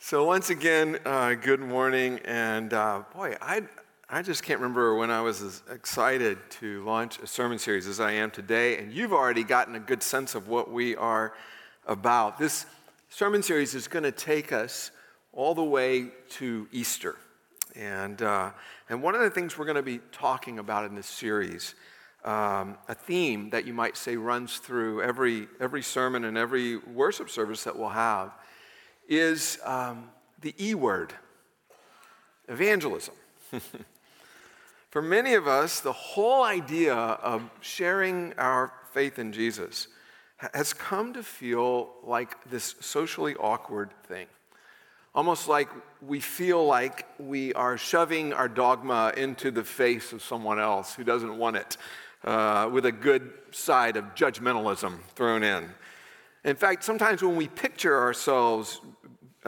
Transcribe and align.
So, 0.00 0.24
once 0.24 0.48
again, 0.48 1.00
uh, 1.04 1.34
good 1.34 1.58
morning. 1.58 2.20
And 2.24 2.72
uh, 2.72 3.02
boy, 3.12 3.34
I, 3.42 3.62
I 4.08 4.22
just 4.22 4.44
can't 4.44 4.60
remember 4.60 4.94
when 4.94 5.10
I 5.10 5.20
was 5.20 5.42
as 5.42 5.62
excited 5.72 6.38
to 6.60 6.84
launch 6.84 7.18
a 7.18 7.26
sermon 7.26 7.58
series 7.58 7.88
as 7.88 7.98
I 7.98 8.12
am 8.12 8.30
today. 8.30 8.78
And 8.78 8.92
you've 8.92 9.12
already 9.12 9.42
gotten 9.42 9.74
a 9.74 9.80
good 9.80 10.04
sense 10.04 10.36
of 10.36 10.46
what 10.46 10.70
we 10.70 10.94
are 10.94 11.34
about. 11.84 12.38
This 12.38 12.64
sermon 13.08 13.42
series 13.42 13.74
is 13.74 13.88
going 13.88 14.04
to 14.04 14.12
take 14.12 14.52
us 14.52 14.92
all 15.32 15.52
the 15.52 15.64
way 15.64 16.06
to 16.30 16.68
Easter. 16.70 17.16
And, 17.74 18.22
uh, 18.22 18.52
and 18.88 19.02
one 19.02 19.16
of 19.16 19.20
the 19.20 19.30
things 19.30 19.58
we're 19.58 19.66
going 19.66 19.74
to 19.74 19.82
be 19.82 19.98
talking 20.12 20.60
about 20.60 20.84
in 20.84 20.94
this 20.94 21.08
series, 21.08 21.74
um, 22.24 22.78
a 22.86 22.94
theme 22.94 23.50
that 23.50 23.66
you 23.66 23.74
might 23.74 23.96
say 23.96 24.16
runs 24.16 24.58
through 24.58 25.02
every, 25.02 25.48
every 25.58 25.82
sermon 25.82 26.24
and 26.24 26.38
every 26.38 26.76
worship 26.76 27.28
service 27.28 27.64
that 27.64 27.76
we'll 27.76 27.88
have, 27.88 28.30
is 29.08 29.58
um, 29.64 30.10
the 30.40 30.54
E 30.60 30.74
word 30.74 31.12
evangelism. 32.48 33.14
For 34.90 35.02
many 35.02 35.34
of 35.34 35.46
us, 35.46 35.80
the 35.80 35.92
whole 35.92 36.42
idea 36.42 36.94
of 36.94 37.42
sharing 37.60 38.32
our 38.38 38.72
faith 38.92 39.18
in 39.18 39.32
Jesus 39.32 39.88
has 40.38 40.72
come 40.72 41.12
to 41.14 41.22
feel 41.22 41.90
like 42.04 42.42
this 42.50 42.74
socially 42.80 43.34
awkward 43.36 43.90
thing. 44.06 44.26
Almost 45.14 45.48
like 45.48 45.68
we 46.00 46.20
feel 46.20 46.64
like 46.64 47.06
we 47.18 47.52
are 47.54 47.76
shoving 47.76 48.32
our 48.32 48.48
dogma 48.48 49.12
into 49.16 49.50
the 49.50 49.64
face 49.64 50.12
of 50.12 50.22
someone 50.22 50.60
else 50.60 50.94
who 50.94 51.02
doesn't 51.02 51.36
want 51.36 51.56
it, 51.56 51.76
uh, 52.24 52.70
with 52.72 52.86
a 52.86 52.92
good 52.92 53.32
side 53.50 53.96
of 53.96 54.14
judgmentalism 54.14 55.00
thrown 55.14 55.42
in. 55.42 55.68
In 56.44 56.56
fact, 56.56 56.84
sometimes 56.84 57.22
when 57.22 57.36
we 57.36 57.48
picture 57.48 57.98
ourselves, 57.98 58.80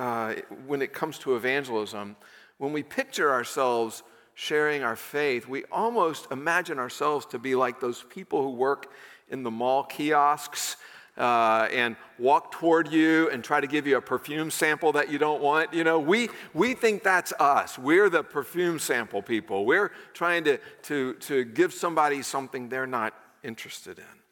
uh, 0.01 0.35
when 0.67 0.81
it 0.81 0.95
comes 0.95 1.19
to 1.19 1.37
evangelism, 1.37 2.17
when 2.57 2.73
we 2.73 2.83
picture 2.83 3.31
ourselves 3.31 4.03
sharing 4.33 4.83
our 4.83 4.97
faith, 4.97 5.47
we 5.47 5.65
almost 5.71 6.27
imagine 6.31 6.79
ourselves 6.79 7.27
to 7.27 7.39
be 7.39 7.55
like 7.55 7.81
those 7.81 8.07
people 8.09 8.43
who 8.43 8.51
work 8.51 8.91
in 9.29 9.43
the 9.43 9.51
mall 9.51 9.85
kiosks 9.85 10.77
uh, 11.19 11.69
and 11.71 11.97
walk 12.19 12.51
toward 12.51 12.91
you 12.91 13.29
and 13.29 13.45
try 13.45 13.61
to 13.61 13.67
give 13.67 13.87
you 13.87 13.99
a 13.99 14.01
perfume 14.01 14.51
sample 14.51 14.93
that 14.93 15.11
you 15.11 15.19
don't 15.19 15.43
want. 15.43 15.75
You 15.75 15.85
know, 15.85 15.99
we, 15.99 16.31
we 16.55 16.73
think 16.73 17.03
that's 17.03 17.35
us. 17.39 17.79
We're 17.79 18.09
the 18.09 18.23
perfume 18.23 18.79
sample 18.79 19.21
people. 19.21 19.67
We're 19.67 19.93
trying 20.15 20.45
to, 20.45 20.59
to, 20.85 21.13
to 21.15 21.45
give 21.45 21.75
somebody 21.75 22.23
something 22.23 22.71
they're 22.71 22.87
not 22.87 23.13
interested 23.43 23.99
in, 23.99 24.23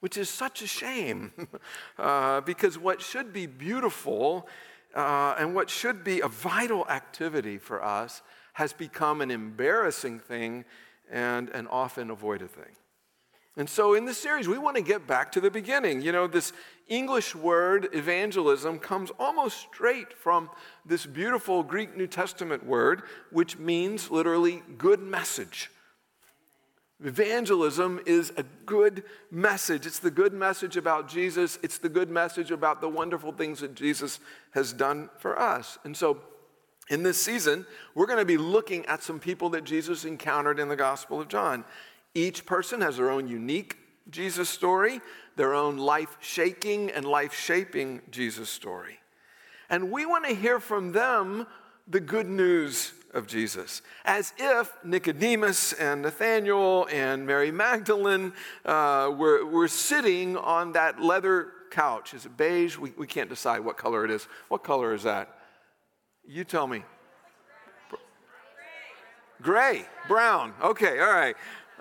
which 0.00 0.18
is 0.18 0.28
such 0.28 0.60
a 0.60 0.66
shame 0.66 1.32
uh, 1.98 2.42
because 2.42 2.76
what 2.76 3.00
should 3.00 3.32
be 3.32 3.46
beautiful 3.46 4.46
uh, 4.94 5.36
and 5.38 5.54
what 5.54 5.70
should 5.70 6.04
be 6.04 6.20
a 6.20 6.28
vital 6.28 6.86
activity 6.88 7.58
for 7.58 7.82
us 7.82 8.22
has 8.54 8.72
become 8.72 9.20
an 9.20 9.30
embarrassing 9.30 10.18
thing 10.18 10.64
and 11.10 11.48
an 11.50 11.66
often 11.68 12.10
avoided 12.10 12.50
thing. 12.50 12.76
And 13.56 13.68
so 13.68 13.94
in 13.94 14.04
this 14.04 14.18
series, 14.18 14.46
we 14.46 14.58
want 14.58 14.76
to 14.76 14.82
get 14.82 15.06
back 15.06 15.32
to 15.32 15.40
the 15.40 15.50
beginning. 15.50 16.02
You 16.02 16.12
know, 16.12 16.26
this 16.26 16.52
English 16.88 17.34
word 17.34 17.88
evangelism 17.92 18.78
comes 18.78 19.10
almost 19.18 19.58
straight 19.58 20.12
from 20.12 20.50
this 20.86 21.04
beautiful 21.04 21.62
Greek 21.62 21.96
New 21.96 22.06
Testament 22.06 22.64
word, 22.64 23.02
which 23.30 23.58
means 23.58 24.10
literally 24.10 24.62
good 24.78 25.00
message. 25.00 25.70
Evangelism 27.02 28.00
is 28.04 28.32
a 28.36 28.42
good 28.66 29.04
message. 29.30 29.86
It's 29.86 30.00
the 30.00 30.10
good 30.10 30.34
message 30.34 30.76
about 30.76 31.08
Jesus. 31.08 31.58
It's 31.62 31.78
the 31.78 31.88
good 31.88 32.10
message 32.10 32.50
about 32.50 32.80
the 32.82 32.88
wonderful 32.88 33.32
things 33.32 33.60
that 33.60 33.74
Jesus 33.74 34.20
has 34.50 34.72
done 34.72 35.08
for 35.18 35.38
us. 35.38 35.78
And 35.84 35.96
so, 35.96 36.20
in 36.90 37.02
this 37.02 37.22
season, 37.22 37.64
we're 37.94 38.06
going 38.06 38.18
to 38.18 38.24
be 38.24 38.36
looking 38.36 38.84
at 38.86 39.02
some 39.02 39.20
people 39.20 39.48
that 39.50 39.64
Jesus 39.64 40.04
encountered 40.04 40.58
in 40.58 40.68
the 40.68 40.76
Gospel 40.76 41.20
of 41.20 41.28
John. 41.28 41.64
Each 42.14 42.44
person 42.44 42.80
has 42.80 42.96
their 42.96 43.10
own 43.10 43.28
unique 43.28 43.76
Jesus 44.10 44.48
story, 44.48 45.00
their 45.36 45.54
own 45.54 45.78
life 45.78 46.16
shaking 46.20 46.90
and 46.90 47.06
life 47.06 47.32
shaping 47.32 48.02
Jesus 48.10 48.50
story. 48.50 48.98
And 49.70 49.92
we 49.92 50.04
want 50.04 50.26
to 50.26 50.34
hear 50.34 50.58
from 50.58 50.92
them 50.92 51.46
the 51.86 52.00
good 52.00 52.28
news 52.28 52.92
of 53.12 53.26
Jesus, 53.26 53.82
as 54.04 54.32
if 54.38 54.72
Nicodemus 54.84 55.72
and 55.72 56.02
Nathanael 56.02 56.86
and 56.90 57.26
Mary 57.26 57.50
Magdalene 57.50 58.32
uh, 58.64 59.12
were, 59.16 59.44
were 59.44 59.68
sitting 59.68 60.36
on 60.36 60.72
that 60.72 61.00
leather 61.00 61.48
couch. 61.70 62.14
Is 62.14 62.26
it 62.26 62.36
beige? 62.36 62.76
We, 62.76 62.92
we 62.96 63.06
can't 63.06 63.28
decide 63.28 63.60
what 63.60 63.76
color 63.76 64.04
it 64.04 64.10
is. 64.10 64.26
What 64.48 64.62
color 64.62 64.94
is 64.94 65.02
that? 65.04 65.28
You 66.26 66.44
tell 66.44 66.66
me. 66.66 66.84
Gray, 69.42 69.86
brown. 70.06 70.52
Okay, 70.62 71.00
all 71.00 71.12
right. 71.12 71.34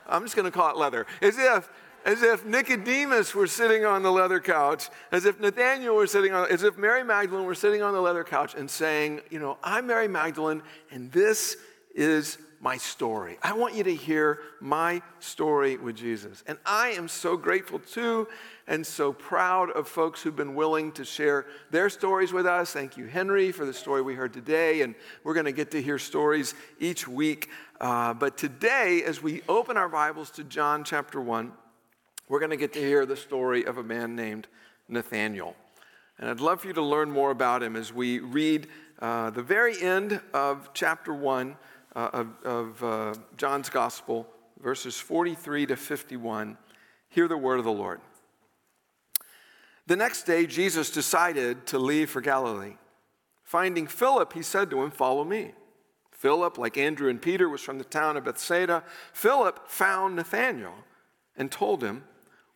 I'm 0.07 0.23
just 0.23 0.35
going 0.35 0.46
to 0.46 0.51
call 0.51 0.69
it 0.72 0.78
leather. 0.78 1.06
As 1.22 1.38
if 1.38 1.69
as 2.05 2.23
if 2.23 2.45
Nicodemus 2.45 3.35
were 3.35 3.47
sitting 3.47 3.85
on 3.85 4.03
the 4.03 4.11
leather 4.11 4.39
couch, 4.39 4.89
as 5.11 5.25
if 5.25 5.39
Nathaniel 5.39 5.95
were 5.95 6.07
sitting 6.07 6.33
on, 6.33 6.49
as 6.51 6.63
if 6.63 6.77
Mary 6.77 7.03
Magdalene 7.03 7.45
were 7.45 7.55
sitting 7.55 7.81
on 7.81 7.93
the 7.93 8.01
leather 8.01 8.23
couch 8.23 8.55
and 8.55 8.69
saying, 8.69 9.21
You 9.29 9.39
know, 9.39 9.57
I'm 9.63 9.87
Mary 9.87 10.07
Magdalene, 10.07 10.61
and 10.91 11.11
this 11.11 11.57
is 11.93 12.37
my 12.61 12.77
story. 12.77 13.37
I 13.41 13.53
want 13.53 13.73
you 13.75 13.83
to 13.85 13.95
hear 13.95 14.39
my 14.59 15.01
story 15.19 15.77
with 15.77 15.95
Jesus. 15.95 16.43
And 16.45 16.57
I 16.65 16.89
am 16.89 17.07
so 17.07 17.37
grateful 17.37 17.79
too 17.79 18.27
and 18.67 18.85
so 18.85 19.13
proud 19.13 19.71
of 19.71 19.87
folks 19.87 20.21
who've 20.21 20.35
been 20.35 20.55
willing 20.55 20.91
to 20.93 21.05
share 21.05 21.45
their 21.71 21.89
stories 21.89 22.33
with 22.33 22.45
us. 22.45 22.73
Thank 22.73 22.97
you, 22.97 23.05
Henry, 23.05 23.51
for 23.51 23.66
the 23.66 23.73
story 23.73 24.01
we 24.01 24.13
heard 24.13 24.33
today. 24.33 24.81
And 24.81 24.93
we're 25.23 25.33
going 25.33 25.45
to 25.45 25.51
get 25.51 25.71
to 25.71 25.81
hear 25.81 25.97
stories 25.97 26.53
each 26.79 27.07
week. 27.07 27.49
Uh, 27.79 28.13
but 28.13 28.37
today, 28.37 29.03
as 29.03 29.23
we 29.23 29.41
open 29.47 29.77
our 29.77 29.89
Bibles 29.89 30.29
to 30.31 30.43
John 30.43 30.83
chapter 30.83 31.21
1, 31.21 31.51
we're 32.29 32.40
going 32.40 32.51
to 32.51 32.57
get 32.57 32.72
to 32.73 32.79
hear 32.79 33.06
the 33.06 33.17
story 33.17 33.66
of 33.66 33.79
a 33.79 33.84
man 33.84 34.16
named 34.16 34.47
Nathaniel. 34.88 35.56
And 36.19 36.29
I'd 36.29 36.40
love 36.40 36.62
for 36.62 36.67
you 36.67 36.73
to 36.73 36.81
learn 36.81 37.09
more 37.09 37.31
about 37.31 37.63
him 37.63 37.75
as 37.75 37.91
we 37.91 38.19
read 38.19 38.67
uh, 39.00 39.31
the 39.31 39.41
very 39.41 39.81
end 39.81 40.22
of 40.34 40.69
chapter 40.73 41.13
1 41.13 41.57
uh, 41.95 42.09
of, 42.13 42.28
of 42.45 42.84
uh, 42.84 43.13
John's 43.35 43.69
Gospel, 43.69 44.28
verses 44.62 45.00
43 45.00 45.66
to 45.67 45.75
51. 45.75 46.57
Hear 47.09 47.28
the 47.28 47.38
word 47.38 47.57
of 47.57 47.66
the 47.66 47.72
Lord. 47.72 48.00
The 49.88 49.96
next 49.96 50.23
day, 50.23 50.46
Jesus 50.46 50.91
decided 50.91 51.66
to 51.67 51.79
leave 51.79 52.11
for 52.11 52.22
Galilee. 52.22 52.75
Finding 53.44 53.88
Philip, 53.88 54.34
he 54.34 54.44
said 54.44 54.69
to 54.69 54.84
him, 54.84 54.91
Follow 54.91 55.23
me. 55.23 55.53
Philip, 56.11 56.59
like 56.59 56.78
Andrew 56.78 57.09
and 57.09 57.19
Peter, 57.19 57.50
was 57.50 57.61
from 57.61 57.79
the 57.79 57.85
town 57.85 58.17
of 58.17 58.25
Bethsaida. 58.25 58.84
Philip 59.13 59.67
found 59.67 60.16
Nathanael 60.16 60.75
and 61.35 61.50
told 61.50 61.81
him, 61.81 62.03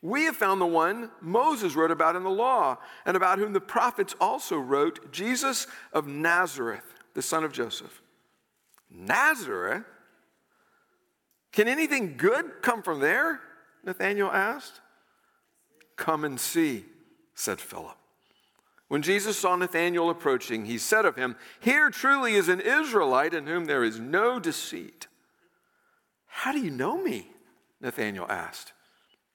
we 0.04 0.24
have 0.26 0.36
found 0.36 0.60
the 0.60 0.66
one 0.66 1.10
Moses 1.22 1.78
wrote 1.78 1.90
about 1.90 2.18
in 2.18 2.24
the 2.24 2.30
law, 2.30 2.78
and 3.06 3.16
about 3.16 3.40
whom 3.40 3.54
the 3.54 3.62
prophets 3.62 4.14
also 4.20 4.58
wrote, 4.58 5.14
Jesus 5.14 5.66
of 5.94 6.08
Nazareth, 6.08 6.84
the 7.14 7.22
son 7.22 7.46
of 7.46 7.54
Joseph. 7.54 8.02
Nazareth? 8.92 9.86
Can 11.54 11.70
anything 11.70 12.18
good 12.18 12.62
come 12.62 12.84
from 12.84 13.00
there? 13.00 13.40
Nathanael 13.86 14.30
asked. 14.30 14.82
Come 15.96 16.26
and 16.26 16.38
see, 16.38 16.84
said 17.34 17.62
Philip. 17.62 17.96
When 18.90 19.04
Jesus 19.04 19.40
saw 19.40 19.56
Nathanael 19.56 20.10
approaching, 20.10 20.66
he 20.66 20.78
said 20.78 21.06
of 21.06 21.16
him, 21.16 21.38
Here 21.62 21.90
truly 21.90 22.34
is 22.34 22.50
an 22.50 22.60
Israelite 22.60 23.34
in 23.34 23.48
whom 23.48 23.66
there 23.66 23.86
is 23.86 24.02
no 24.02 24.38
deceit. 24.38 25.08
How 26.26 26.52
do 26.52 26.60
you 26.60 26.72
know 26.72 27.02
me? 27.02 27.30
Nathanael 27.80 28.26
asked. 28.30 28.74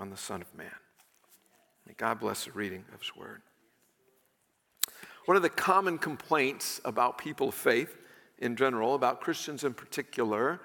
on 0.00 0.10
the 0.10 0.16
Son 0.16 0.40
of 0.40 0.52
Man. 0.56 0.70
May 1.86 1.94
God 1.96 2.18
bless 2.18 2.46
the 2.46 2.52
reading 2.52 2.84
of 2.94 3.00
His 3.00 3.14
Word. 3.14 3.42
One 5.26 5.36
of 5.36 5.42
the 5.42 5.50
common 5.50 5.98
complaints 5.98 6.80
about 6.84 7.18
people 7.18 7.50
of 7.50 7.54
faith 7.54 7.96
in 8.38 8.56
general, 8.56 8.94
about 8.94 9.20
Christians 9.20 9.62
in 9.62 9.74
particular, 9.74 10.60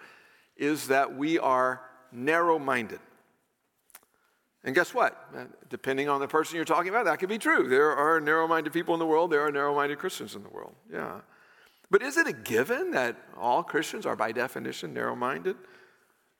is 0.55 0.87
that 0.87 1.15
we 1.15 1.37
are 1.37 1.81
narrow 2.11 2.57
minded. 2.57 2.99
And 4.63 4.73
guess 4.73 4.93
what? 4.93 5.69
Depending 5.69 6.09
on 6.09 6.21
the 6.21 6.27
person 6.27 6.55
you're 6.55 6.65
talking 6.65 6.89
about, 6.89 7.05
that 7.05 7.19
could 7.19 7.29
be 7.29 7.37
true. 7.37 7.67
There 7.67 7.91
are 7.91 8.19
narrow 8.21 8.47
minded 8.47 8.71
people 8.73 8.95
in 8.95 8.99
the 8.99 9.05
world, 9.05 9.31
there 9.31 9.41
are 9.41 9.51
narrow 9.51 9.75
minded 9.75 9.99
Christians 9.99 10.35
in 10.35 10.43
the 10.43 10.49
world. 10.49 10.73
Yeah. 10.91 11.19
But 11.91 12.01
is 12.01 12.17
it 12.17 12.25
a 12.25 12.33
given 12.33 12.91
that 12.91 13.17
all 13.37 13.61
Christians 13.61 14.05
are 14.05 14.15
by 14.15 14.31
definition 14.31 14.93
narrow 14.93 15.15
minded? 15.15 15.57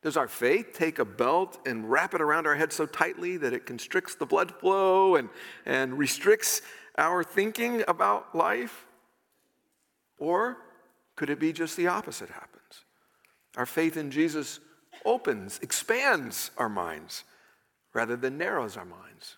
Does 0.06 0.18
our 0.18 0.28
faith 0.28 0.74
take 0.74 1.00
a 1.00 1.04
belt 1.04 1.58
and 1.66 1.90
wrap 1.90 2.14
it 2.14 2.22
around 2.22 2.46
our 2.46 2.54
head 2.54 2.72
so 2.72 2.86
tightly 2.86 3.38
that 3.38 3.54
it 3.54 3.66
constricts 3.66 4.14
the 4.14 4.28
blood 4.28 4.52
flow 4.52 5.16
and, 5.16 5.30
and 5.66 5.98
restricts 5.98 6.62
our 6.96 7.24
thinking 7.24 7.84
about 7.88 8.36
life? 8.36 8.86
Or 10.20 10.58
could 11.16 11.32
it 11.32 11.40
be 11.40 11.52
just 11.52 11.76
the 11.76 11.88
opposite 11.88 12.30
happens? 12.30 12.84
Our 13.58 13.66
faith 13.66 13.98
in 13.98 14.12
Jesus 14.12 14.60
opens, 15.06 15.58
expands 15.64 16.52
our 16.56 16.70
minds 16.70 17.24
rather 17.92 18.16
than 18.16 18.38
narrows 18.38 18.78
our 18.78 18.86
minds. 18.86 19.38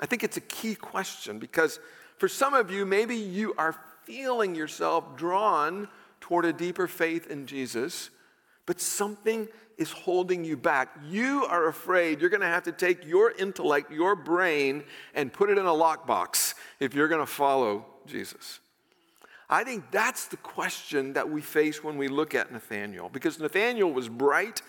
I 0.00 0.06
think 0.06 0.24
it's 0.24 0.38
a 0.38 0.40
key 0.40 0.74
question 0.74 1.38
because 1.38 1.80
for 2.16 2.28
some 2.28 2.54
of 2.54 2.70
you, 2.70 2.86
maybe 2.86 3.16
you 3.16 3.52
are 3.58 3.76
feeling 4.04 4.54
yourself 4.54 5.18
drawn 5.18 5.86
toward 6.22 6.46
a 6.46 6.52
deeper 6.54 6.88
faith 6.88 7.26
in 7.30 7.44
Jesus, 7.44 8.08
but 8.64 8.80
something 8.80 9.48
is 9.78 9.92
holding 9.92 10.44
you 10.44 10.56
back. 10.56 10.96
You 11.08 11.44
are 11.44 11.68
afraid 11.68 12.20
you're 12.20 12.30
going 12.30 12.40
to 12.40 12.46
have 12.46 12.64
to 12.64 12.72
take 12.72 13.06
your 13.06 13.32
intellect, 13.32 13.92
your 13.92 14.16
brain, 14.16 14.84
and 15.14 15.32
put 15.32 15.50
it 15.50 15.58
in 15.58 15.66
a 15.66 15.70
lockbox 15.70 16.54
if 16.80 16.94
you're 16.94 17.08
going 17.08 17.20
to 17.20 17.26
follow 17.26 17.84
Jesus. 18.06 18.60
I 19.48 19.64
think 19.64 19.90
that's 19.90 20.26
the 20.26 20.38
question 20.38 21.12
that 21.12 21.28
we 21.28 21.40
face 21.40 21.84
when 21.84 21.96
we 21.98 22.08
look 22.08 22.34
at 22.34 22.50
Nathaniel, 22.52 23.08
because 23.08 23.38
Nathaniel 23.38 23.92
was 23.92 24.08
bright. 24.08 24.62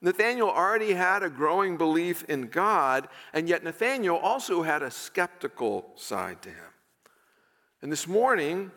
Nathaniel 0.00 0.50
already 0.50 0.94
had 0.94 1.22
a 1.22 1.28
growing 1.28 1.76
belief 1.76 2.24
in 2.24 2.48
God, 2.48 3.08
and 3.32 3.48
yet 3.48 3.62
Nathaniel 3.62 4.16
also 4.16 4.62
had 4.62 4.82
a 4.82 4.90
skeptical 4.90 5.90
side 5.96 6.40
to 6.42 6.48
him. 6.48 6.72
And 7.82 7.92
this 7.92 8.06
morning, 8.06 8.70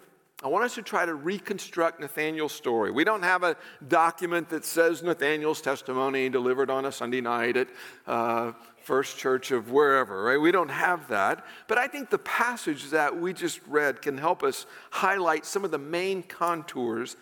I 0.44 0.50
want 0.50 0.66
us 0.66 0.76
to 0.76 0.82
try 0.82 1.06
to 1.06 1.16
reconstruct 1.16 2.02
Nathaniel's 2.02 2.52
story. 2.52 2.92
We 2.92 3.06
don't 3.06 3.24
have 3.24 3.44
a 3.44 3.56
document 3.88 4.50
that 4.50 4.66
says 4.66 5.02
Nathaniel's 5.02 5.62
testimony 5.62 6.28
delivered 6.28 6.70
on 6.70 6.86
a 6.86 6.92
Sunday 6.92 7.22
night 7.22 7.56
at 7.56 7.70
uh, 8.06 8.52
First 8.84 9.18
Church 9.18 9.52
of 9.52 9.72
wherever, 9.72 10.24
right? 10.24 10.38
We 10.38 10.52
don't 10.52 10.70
have 10.70 11.08
that. 11.08 11.46
But 11.70 11.78
I 11.78 11.88
think 11.88 12.10
the 12.10 12.18
passage 12.18 12.90
that 12.90 13.18
we 13.18 13.32
just 13.32 13.62
read 13.66 14.02
can 14.02 14.18
help 14.18 14.44
us 14.44 14.66
highlight 14.92 15.46
some 15.46 15.64
of 15.64 15.72
the 15.72 15.78
main 15.78 16.22
contours 16.22 17.16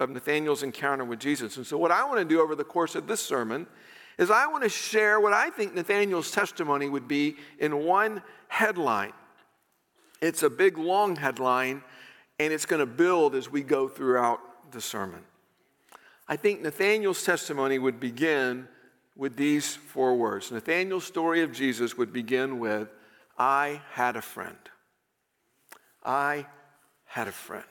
of 0.00 0.08
Nathaniel's 0.08 0.62
encounter 0.62 1.04
with 1.04 1.20
Jesus. 1.20 1.58
And 1.58 1.66
so, 1.66 1.76
what 1.76 1.90
I 1.90 2.04
want 2.04 2.18
to 2.18 2.24
do 2.24 2.40
over 2.40 2.54
the 2.54 2.64
course 2.64 2.94
of 2.94 3.06
this 3.06 3.20
sermon 3.20 3.66
is 4.18 4.30
I 4.30 4.46
want 4.46 4.64
to 4.64 4.70
share 4.70 5.20
what 5.20 5.34
I 5.34 5.50
think 5.50 5.74
Nathaniel's 5.74 6.30
testimony 6.30 6.88
would 6.88 7.06
be 7.06 7.36
in 7.58 7.84
one 7.84 8.22
headline. 8.48 9.12
It's 10.20 10.42
a 10.42 10.50
big, 10.50 10.78
long 10.78 11.16
headline 11.16 11.82
and 12.38 12.52
it's 12.52 12.66
going 12.66 12.80
to 12.80 12.86
build 12.86 13.34
as 13.34 13.50
we 13.50 13.62
go 13.62 13.88
throughout 13.88 14.40
the 14.72 14.80
sermon. 14.80 15.22
I 16.26 16.36
think 16.36 16.62
Nathaniel's 16.62 17.22
testimony 17.22 17.78
would 17.78 18.00
begin 18.00 18.68
with 19.16 19.36
these 19.36 19.76
four 19.76 20.16
words. 20.16 20.50
Nathaniel's 20.50 21.04
story 21.04 21.42
of 21.42 21.52
Jesus 21.52 21.96
would 21.96 22.12
begin 22.12 22.58
with, 22.58 22.88
I 23.38 23.82
had 23.92 24.16
a 24.16 24.22
friend. 24.22 24.56
I 26.02 26.46
had 27.04 27.28
a 27.28 27.32
friend. 27.32 27.64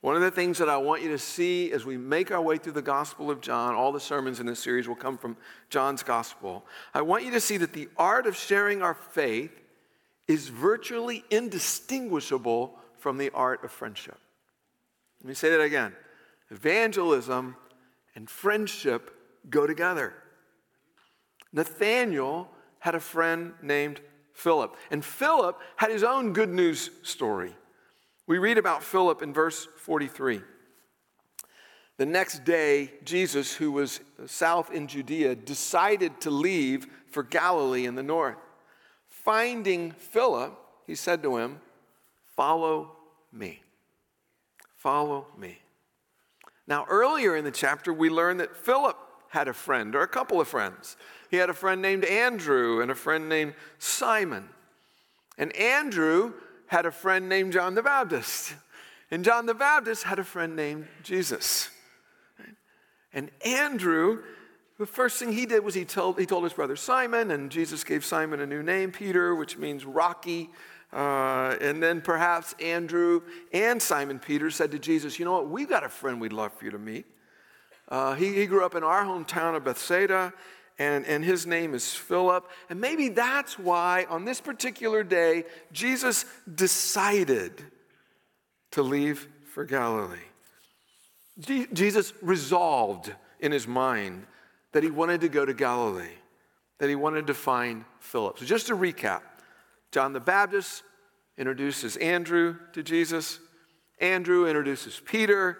One 0.00 0.16
of 0.16 0.22
the 0.22 0.30
things 0.30 0.58
that 0.58 0.68
I 0.70 0.78
want 0.78 1.02
you 1.02 1.10
to 1.10 1.18
see 1.18 1.72
as 1.72 1.84
we 1.84 1.98
make 1.98 2.30
our 2.30 2.40
way 2.40 2.56
through 2.56 2.72
the 2.72 2.82
Gospel 2.82 3.30
of 3.30 3.42
John, 3.42 3.74
all 3.74 3.92
the 3.92 4.00
sermons 4.00 4.40
in 4.40 4.46
this 4.46 4.58
series 4.58 4.88
will 4.88 4.96
come 4.96 5.18
from 5.18 5.36
John's 5.68 6.02
Gospel. 6.02 6.64
I 6.94 7.02
want 7.02 7.24
you 7.24 7.30
to 7.32 7.40
see 7.40 7.58
that 7.58 7.74
the 7.74 7.88
art 7.98 8.26
of 8.26 8.34
sharing 8.34 8.80
our 8.80 8.94
faith 8.94 9.52
is 10.26 10.48
virtually 10.48 11.22
indistinguishable 11.30 12.79
from 13.00 13.18
the 13.18 13.30
art 13.30 13.64
of 13.64 13.72
friendship. 13.72 14.18
Let 15.22 15.28
me 15.28 15.34
say 15.34 15.50
that 15.50 15.60
again. 15.60 15.92
Evangelism 16.50 17.56
and 18.14 18.28
friendship 18.28 19.14
go 19.48 19.66
together. 19.66 20.14
Nathaniel 21.52 22.48
had 22.78 22.94
a 22.94 23.00
friend 23.00 23.52
named 23.62 24.00
Philip, 24.32 24.76
and 24.90 25.04
Philip 25.04 25.58
had 25.76 25.90
his 25.90 26.04
own 26.04 26.32
good 26.32 26.48
news 26.48 26.90
story. 27.02 27.54
We 28.26 28.38
read 28.38 28.58
about 28.58 28.82
Philip 28.82 29.22
in 29.22 29.32
verse 29.32 29.66
43. 29.78 30.40
The 31.98 32.06
next 32.06 32.44
day, 32.44 32.92
Jesus, 33.04 33.52
who 33.52 33.72
was 33.72 34.00
south 34.26 34.70
in 34.70 34.86
Judea, 34.86 35.34
decided 35.34 36.20
to 36.22 36.30
leave 36.30 36.86
for 37.10 37.22
Galilee 37.22 37.84
in 37.84 37.94
the 37.94 38.02
north. 38.02 38.38
Finding 39.08 39.90
Philip, 39.92 40.58
he 40.86 40.94
said 40.94 41.22
to 41.22 41.36
him, 41.36 41.60
Follow 42.40 42.92
me. 43.30 43.60
Follow 44.74 45.26
me. 45.36 45.58
Now, 46.66 46.86
earlier 46.88 47.36
in 47.36 47.44
the 47.44 47.50
chapter, 47.50 47.92
we 47.92 48.08
learned 48.08 48.40
that 48.40 48.56
Philip 48.56 48.96
had 49.28 49.46
a 49.46 49.52
friend, 49.52 49.94
or 49.94 50.00
a 50.00 50.08
couple 50.08 50.40
of 50.40 50.48
friends. 50.48 50.96
He 51.30 51.36
had 51.36 51.50
a 51.50 51.52
friend 51.52 51.82
named 51.82 52.06
Andrew 52.06 52.80
and 52.80 52.90
a 52.90 52.94
friend 52.94 53.28
named 53.28 53.52
Simon. 53.78 54.48
And 55.36 55.54
Andrew 55.54 56.32
had 56.68 56.86
a 56.86 56.90
friend 56.90 57.28
named 57.28 57.52
John 57.52 57.74
the 57.74 57.82
Baptist. 57.82 58.54
And 59.10 59.22
John 59.22 59.44
the 59.44 59.52
Baptist 59.52 60.04
had 60.04 60.18
a 60.18 60.24
friend 60.24 60.56
named 60.56 60.88
Jesus. 61.02 61.68
And 63.12 63.30
Andrew, 63.44 64.22
the 64.78 64.86
first 64.86 65.18
thing 65.18 65.32
he 65.32 65.44
did 65.44 65.62
was 65.62 65.74
he 65.74 65.84
told, 65.84 66.18
he 66.18 66.24
told 66.24 66.44
his 66.44 66.54
brother 66.54 66.76
Simon, 66.76 67.32
and 67.32 67.50
Jesus 67.50 67.84
gave 67.84 68.02
Simon 68.02 68.40
a 68.40 68.46
new 68.46 68.62
name, 68.62 68.92
Peter, 68.92 69.34
which 69.34 69.58
means 69.58 69.84
rocky. 69.84 70.48
Uh, 70.92 71.56
and 71.60 71.82
then 71.82 72.00
perhaps 72.00 72.54
Andrew 72.60 73.22
and 73.52 73.80
Simon 73.80 74.18
Peter 74.18 74.50
said 74.50 74.72
to 74.72 74.78
Jesus, 74.78 75.18
You 75.18 75.24
know 75.24 75.32
what? 75.32 75.48
We've 75.48 75.68
got 75.68 75.84
a 75.84 75.88
friend 75.88 76.20
we'd 76.20 76.32
love 76.32 76.52
for 76.52 76.64
you 76.64 76.72
to 76.72 76.78
meet. 76.78 77.06
Uh, 77.88 78.14
he, 78.14 78.34
he 78.34 78.46
grew 78.46 78.64
up 78.64 78.74
in 78.74 78.84
our 78.84 79.04
hometown 79.04 79.56
of 79.56 79.64
Bethsaida, 79.64 80.32
and, 80.78 81.04
and 81.06 81.24
his 81.24 81.46
name 81.46 81.74
is 81.74 81.94
Philip. 81.94 82.48
And 82.68 82.80
maybe 82.80 83.08
that's 83.08 83.58
why 83.58 84.06
on 84.08 84.24
this 84.24 84.40
particular 84.40 85.02
day, 85.02 85.44
Jesus 85.72 86.24
decided 86.52 87.64
to 88.72 88.82
leave 88.82 89.28
for 89.52 89.64
Galilee. 89.64 90.16
Je- 91.38 91.66
Jesus 91.72 92.12
resolved 92.22 93.12
in 93.40 93.52
his 93.52 93.66
mind 93.66 94.26
that 94.72 94.82
he 94.82 94.90
wanted 94.90 95.20
to 95.22 95.28
go 95.28 95.44
to 95.44 95.54
Galilee, 95.54 96.16
that 96.78 96.88
he 96.88 96.94
wanted 96.94 97.26
to 97.26 97.34
find 97.34 97.84
Philip. 97.98 98.38
So, 98.38 98.44
just 98.44 98.68
to 98.68 98.76
recap, 98.76 99.22
John 99.92 100.12
the 100.12 100.20
Baptist 100.20 100.82
introduces 101.36 101.96
Andrew 101.96 102.56
to 102.72 102.82
Jesus. 102.82 103.40
Andrew 104.00 104.46
introduces 104.46 105.00
Peter 105.04 105.58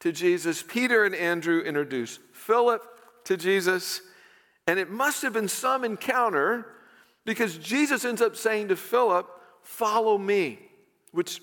to 0.00 0.12
Jesus. 0.12 0.62
Peter 0.62 1.04
and 1.04 1.14
Andrew 1.14 1.60
introduce 1.60 2.18
Philip 2.32 2.82
to 3.24 3.36
Jesus. 3.36 4.00
And 4.66 4.78
it 4.78 4.90
must 4.90 5.22
have 5.22 5.32
been 5.32 5.48
some 5.48 5.84
encounter 5.84 6.66
because 7.24 7.58
Jesus 7.58 8.04
ends 8.04 8.22
up 8.22 8.36
saying 8.36 8.68
to 8.68 8.76
Philip, 8.76 9.28
Follow 9.62 10.16
me, 10.16 10.58
which 11.12 11.42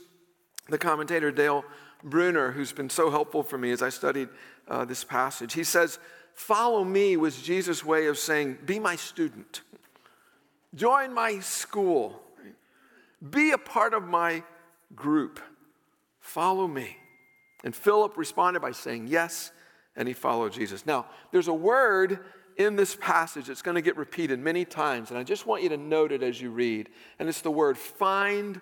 the 0.67 0.77
commentator 0.77 1.31
Dale 1.31 1.63
Bruner, 2.03 2.51
who's 2.51 2.71
been 2.71 2.89
so 2.89 3.11
helpful 3.11 3.43
for 3.43 3.57
me 3.57 3.71
as 3.71 3.81
I 3.81 3.89
studied 3.89 4.29
uh, 4.67 4.85
this 4.85 5.03
passage, 5.03 5.53
he 5.53 5.63
says, 5.63 5.99
Follow 6.33 6.83
me 6.83 7.17
was 7.17 7.41
Jesus' 7.41 7.83
way 7.83 8.07
of 8.07 8.17
saying, 8.17 8.57
Be 8.65 8.79
my 8.79 8.95
student. 8.95 9.61
Join 10.73 11.13
my 11.13 11.39
school. 11.39 12.21
Be 13.29 13.51
a 13.51 13.57
part 13.57 13.93
of 13.93 14.07
my 14.07 14.43
group. 14.95 15.39
Follow 16.19 16.67
me. 16.67 16.97
And 17.63 17.75
Philip 17.75 18.17
responded 18.17 18.59
by 18.59 18.71
saying 18.71 19.07
yes, 19.07 19.51
and 19.95 20.07
he 20.07 20.13
followed 20.13 20.53
Jesus. 20.53 20.85
Now, 20.85 21.07
there's 21.31 21.47
a 21.47 21.53
word 21.53 22.19
in 22.57 22.75
this 22.75 22.95
passage 22.95 23.47
that's 23.47 23.61
going 23.61 23.75
to 23.75 23.81
get 23.81 23.97
repeated 23.97 24.39
many 24.39 24.65
times, 24.65 25.09
and 25.09 25.19
I 25.19 25.23
just 25.23 25.45
want 25.45 25.63
you 25.63 25.69
to 25.69 25.77
note 25.77 26.11
it 26.11 26.23
as 26.23 26.39
you 26.39 26.51
read. 26.51 26.89
And 27.19 27.27
it's 27.27 27.41
the 27.41 27.51
word 27.51 27.77
find 27.77 28.61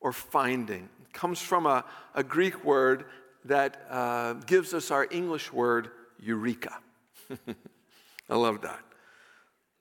or 0.00 0.12
finding. 0.12 0.88
It 1.02 1.12
comes 1.12 1.40
from 1.40 1.66
a, 1.66 1.84
a 2.14 2.22
Greek 2.22 2.64
word 2.64 3.06
that 3.44 3.86
uh, 3.90 4.34
gives 4.34 4.72
us 4.72 4.90
our 4.90 5.06
English 5.10 5.52
word 5.52 5.90
eureka. 6.18 6.78
I 8.28 8.36
love 8.36 8.62
that. 8.62 8.80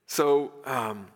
So, 0.08 0.51
um, 0.65 1.08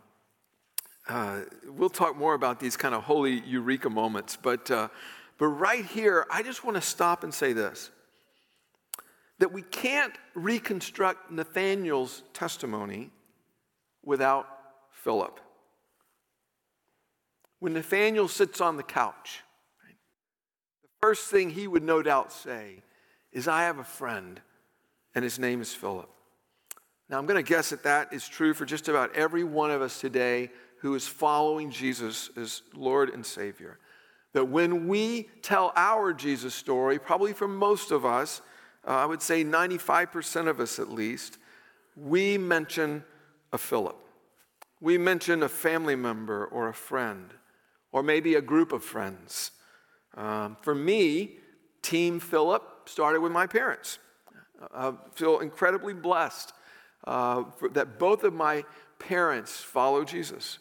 uh, 1.10 1.42
we'll 1.66 1.90
talk 1.90 2.18
more 2.18 2.34
about 2.34 2.60
these 2.60 2.76
kind 2.78 2.94
of 2.94 3.04
holy 3.04 3.40
eureka 3.42 3.90
moments, 3.90 4.38
but, 4.42 4.70
uh, 4.70 4.90
but 5.38 5.48
right 5.48 5.86
here, 5.86 6.26
I 6.32 6.44
just 6.44 6.64
want 6.64 6.76
to 6.76 6.82
stop 6.82 7.24
and 7.24 7.34
say 7.34 7.54
this 7.54 7.92
that 9.40 9.54
we 9.54 9.62
can't 9.62 10.14
reconstruct 10.34 11.30
Nathaniel's 11.30 12.24
testimony 12.34 13.12
without 14.04 14.48
Philip. 14.92 15.40
When 17.60 17.74
Nathaniel 17.74 18.28
sits 18.28 18.62
on 18.62 18.78
the 18.78 18.84
couch, 18.84 19.42
the 20.82 20.90
first 21.02 21.30
thing 21.30 21.52
he 21.52 21.68
would 21.68 21.84
no 21.84 22.02
doubt 22.02 22.32
say 22.32 22.82
is, 23.32 23.48
I 23.48 23.64
have 23.64 23.78
a 23.78 23.84
friend, 23.84 24.42
and 25.14 25.24
his 25.24 25.38
name 25.38 25.62
is 25.62 25.72
Philip. 25.72 26.10
Now, 27.10 27.20
I'm 27.20 27.28
going 27.28 27.44
to 27.44 27.48
guess 27.48 27.70
that 27.70 27.84
that 27.84 28.12
is 28.12 28.28
true 28.28 28.56
for 28.56 28.66
just 28.66 28.90
about 28.90 29.16
every 29.16 29.44
one 29.44 29.70
of 29.70 29.84
us 29.84 30.02
today 30.02 30.50
who 30.80 30.96
is 30.96 31.08
following 31.08 31.72
Jesus 31.72 32.30
as 32.38 32.62
Lord 32.74 33.10
and 33.10 33.26
Savior. 33.26 33.80
That 34.34 34.46
when 34.46 34.88
we 34.88 35.30
tell 35.42 35.74
our 35.76 36.14
Jesus 36.14 36.54
story, 36.54 37.00
probably 37.00 37.34
for 37.34 37.48
most 37.48 37.92
of 37.92 38.06
us, 38.06 38.42
uh, 38.88 38.92
I 38.92 39.06
would 39.06 39.22
say 39.22 39.44
95% 39.44 40.48
of 40.48 40.60
us 40.60 40.80
at 40.80 40.90
least, 40.90 41.40
we 41.96 42.38
mention 42.38 43.04
a 43.52 43.58
Philip. 43.58 43.98
We 44.80 44.98
mention 44.98 45.42
a 45.42 45.50
family 45.50 45.96
member 45.96 46.46
or 46.46 46.70
a 46.70 46.74
friend, 46.74 47.34
or 47.92 48.04
maybe 48.04 48.36
a 48.36 48.42
group 48.42 48.72
of 48.72 48.84
friends. 48.84 49.52
Um, 50.16 50.58
for 50.62 50.76
me, 50.76 51.38
Team 51.82 52.20
Philip 52.20 52.64
started 52.86 53.22
with 53.22 53.32
my 53.32 53.48
parents. 53.48 54.00
I 54.74 54.94
feel 55.14 55.40
incredibly 55.40 55.94
blessed 55.94 56.54
uh, 57.06 57.44
that 57.72 58.00
both 58.00 58.24
of 58.24 58.34
my 58.34 58.64
parents 59.00 59.58
follow 59.58 60.04
Jesus. 60.04 60.60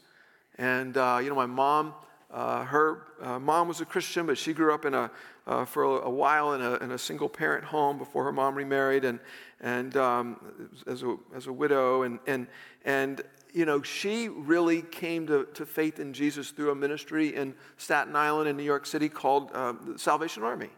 And, 0.59 0.97
uh, 0.97 1.19
you 1.23 1.29
know, 1.29 1.35
my 1.35 1.47
mom, 1.47 1.95
uh, 2.31 2.65
her 2.65 3.07
uh, 3.21 3.39
mom 3.39 3.69
was 3.69 3.81
a 3.81 3.85
Christian, 3.85 4.27
but 4.27 4.39
she 4.39 4.53
grew 4.53 4.75
up 4.75 4.85
in 4.85 4.95
a, 4.95 5.11
uh, 5.47 5.65
for 5.65 5.85
a, 5.85 6.11
while 6.11 6.55
in 6.55 6.61
a, 6.61 6.75
in 6.77 6.91
a, 6.93 6.99
single 6.99 7.29
parent 7.29 7.65
home 7.65 7.99
before 7.99 8.25
her 8.25 8.33
mom 8.33 8.55
remarried 8.55 9.05
and, 9.05 9.21
and 9.61 9.97
um, 9.97 10.41
as, 10.87 11.03
a, 11.03 11.17
as 11.35 11.47
a 11.47 11.53
widow. 11.53 12.03
And, 12.03 12.19
and, 12.27 12.47
and, 12.85 13.23
you 13.53 13.65
know, 13.65 13.83
she 13.83 14.29
really 14.29 14.83
came 14.83 15.27
to, 15.29 15.47
to 15.55 15.65
faith 15.65 15.99
in 16.01 16.13
Jesus 16.13 16.51
through 16.51 16.71
a 16.71 16.75
ministry 16.75 17.35
in 17.35 17.55
Staten 17.77 18.17
Island 18.17 18.49
in 18.49 18.57
New 18.57 18.65
York 18.65 18.87
City 18.87 19.09
called 19.09 19.51
uh, 19.55 19.75
Salvation 19.97 20.43
Army 20.43 20.71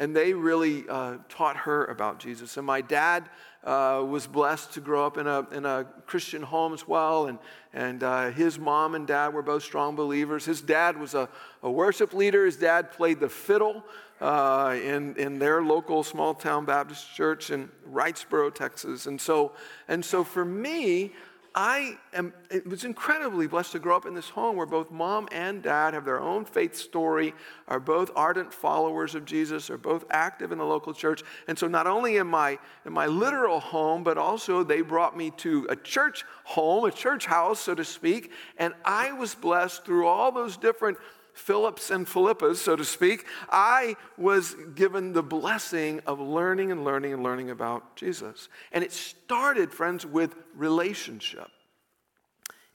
and 0.00 0.16
they 0.16 0.32
really 0.32 0.84
uh, 0.88 1.18
taught 1.28 1.58
her 1.58 1.84
about 1.84 2.18
Jesus. 2.18 2.56
And 2.56 2.66
my 2.66 2.80
dad 2.80 3.28
uh, 3.64 4.04
was 4.08 4.26
blessed 4.26 4.72
to 4.74 4.80
grow 4.80 5.06
up 5.06 5.18
in 5.18 5.26
a, 5.26 5.46
in 5.50 5.66
a 5.66 5.84
Christian 6.06 6.42
home 6.42 6.72
as 6.72 6.88
well, 6.88 7.26
and, 7.26 7.38
and 7.72 8.02
uh, 8.02 8.30
his 8.30 8.58
mom 8.58 8.94
and 8.94 9.06
dad 9.06 9.34
were 9.34 9.42
both 9.42 9.62
strong 9.62 9.96
believers. 9.96 10.44
His 10.44 10.60
dad 10.60 10.98
was 10.98 11.14
a, 11.14 11.28
a 11.62 11.70
worship 11.70 12.14
leader, 12.14 12.46
his 12.46 12.56
dad 12.56 12.92
played 12.92 13.20
the 13.20 13.28
fiddle. 13.28 13.84
Uh, 14.20 14.78
in, 14.84 15.16
in 15.16 15.38
their 15.38 15.62
local 15.62 16.04
small 16.04 16.34
town 16.34 16.66
Baptist 16.66 17.14
church 17.14 17.48
in 17.48 17.70
Wrightsboro, 17.90 18.54
Texas. 18.54 19.06
And 19.06 19.18
so, 19.18 19.52
and 19.88 20.04
so 20.04 20.24
for 20.24 20.44
me, 20.44 21.14
I 21.54 21.98
am, 22.12 22.32
it 22.50 22.66
was 22.66 22.84
incredibly 22.84 23.48
blessed 23.48 23.72
to 23.72 23.80
grow 23.80 23.96
up 23.96 24.06
in 24.06 24.14
this 24.14 24.28
home 24.28 24.56
where 24.56 24.66
both 24.66 24.90
mom 24.90 25.28
and 25.32 25.62
dad 25.62 25.94
have 25.94 26.04
their 26.04 26.20
own 26.20 26.44
faith 26.44 26.76
story, 26.76 27.34
are 27.66 27.80
both 27.80 28.10
ardent 28.14 28.54
followers 28.54 29.16
of 29.16 29.24
Jesus, 29.24 29.68
are 29.68 29.78
both 29.78 30.04
active 30.10 30.52
in 30.52 30.58
the 30.58 30.64
local 30.64 30.94
church. 30.94 31.22
And 31.48 31.58
so 31.58 31.66
not 31.66 31.88
only 31.88 32.18
in 32.18 32.28
my, 32.28 32.58
in 32.86 32.92
my 32.92 33.06
literal 33.06 33.58
home, 33.58 34.04
but 34.04 34.16
also 34.16 34.62
they 34.62 34.80
brought 34.80 35.16
me 35.16 35.32
to 35.38 35.66
a 35.68 35.76
church 35.76 36.24
home, 36.44 36.84
a 36.84 36.92
church 36.92 37.26
house, 37.26 37.60
so 37.60 37.74
to 37.74 37.84
speak. 37.84 38.30
And 38.56 38.72
I 38.84 39.12
was 39.12 39.34
blessed 39.34 39.84
through 39.84 40.06
all 40.06 40.30
those 40.30 40.56
different 40.56 40.98
Philips 41.40 41.90
and 41.90 42.06
Philippas, 42.06 42.56
so 42.56 42.76
to 42.76 42.84
speak, 42.84 43.26
I 43.48 43.96
was 44.18 44.54
given 44.74 45.12
the 45.12 45.22
blessing 45.22 46.00
of 46.06 46.20
learning 46.20 46.70
and 46.70 46.84
learning 46.84 47.14
and 47.14 47.22
learning 47.22 47.50
about 47.50 47.96
Jesus. 47.96 48.48
And 48.72 48.84
it 48.84 48.92
started, 48.92 49.72
friends, 49.72 50.04
with 50.04 50.36
relationship. 50.54 51.48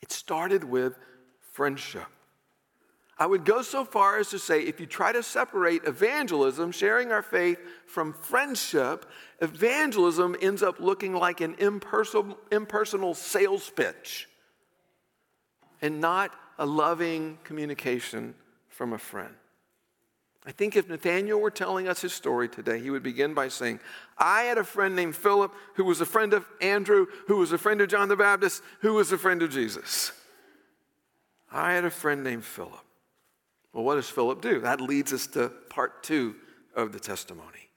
It 0.01 0.11
started 0.11 0.63
with 0.63 0.97
friendship. 1.53 2.07
I 3.17 3.27
would 3.27 3.45
go 3.45 3.61
so 3.61 3.85
far 3.85 4.17
as 4.17 4.29
to 4.31 4.39
say 4.39 4.63
if 4.63 4.79
you 4.79 4.87
try 4.87 5.13
to 5.13 5.23
separate 5.23 5.85
evangelism, 5.85 6.71
sharing 6.71 7.11
our 7.11 7.21
faith, 7.21 7.59
from 7.85 8.13
friendship, 8.13 9.05
evangelism 9.41 10.35
ends 10.41 10.63
up 10.63 10.79
looking 10.79 11.13
like 11.13 11.39
an 11.39 11.55
impersonal, 11.59 12.37
impersonal 12.51 13.13
sales 13.13 13.69
pitch 13.69 14.27
and 15.81 16.01
not 16.01 16.31
a 16.57 16.65
loving 16.65 17.37
communication 17.43 18.33
from 18.75 18.91
a 18.91 18.97
friend. 18.97 19.33
I 20.45 20.51
think 20.51 20.75
if 20.75 20.87
Nathaniel 20.87 21.39
were 21.39 21.49
telling 21.49 21.87
us 21.87 22.01
his 22.01 22.13
story 22.13 22.47
today, 22.47 22.79
he 22.79 22.91
would 22.91 23.01
begin 23.01 23.33
by 23.33 23.47
saying, 23.47 23.79
I 24.17 24.43
had 24.43 24.59
a 24.59 24.63
friend 24.63 24.95
named 24.95 25.15
Philip 25.15 25.53
who 25.75 25.85
was 25.85 26.01
a 26.01 26.05
friend 26.05 26.33
of 26.33 26.45
Andrew, 26.61 27.07
who 27.27 27.37
was 27.37 27.51
a 27.51 27.57
friend 27.57 27.81
of 27.81 27.87
John 27.87 28.09
the 28.09 28.15
Baptist, 28.15 28.61
who 28.81 28.93
was 28.93 29.11
a 29.11 29.17
friend 29.17 29.41
of 29.41 29.49
Jesus. 29.49 30.11
I 31.51 31.71
had 31.71 31.85
a 31.85 31.89
friend 31.89 32.23
named 32.23 32.43
Philip. 32.43 32.73
Well, 33.73 33.85
what 33.85 33.95
does 33.95 34.09
Philip 34.09 34.41
do? 34.41 34.59
That 34.59 34.81
leads 34.81 35.13
us 35.13 35.25
to 35.27 35.49
part 35.69 36.03
two 36.03 36.35
of 36.75 36.91
the 36.91 36.99
testimony. 36.99 37.69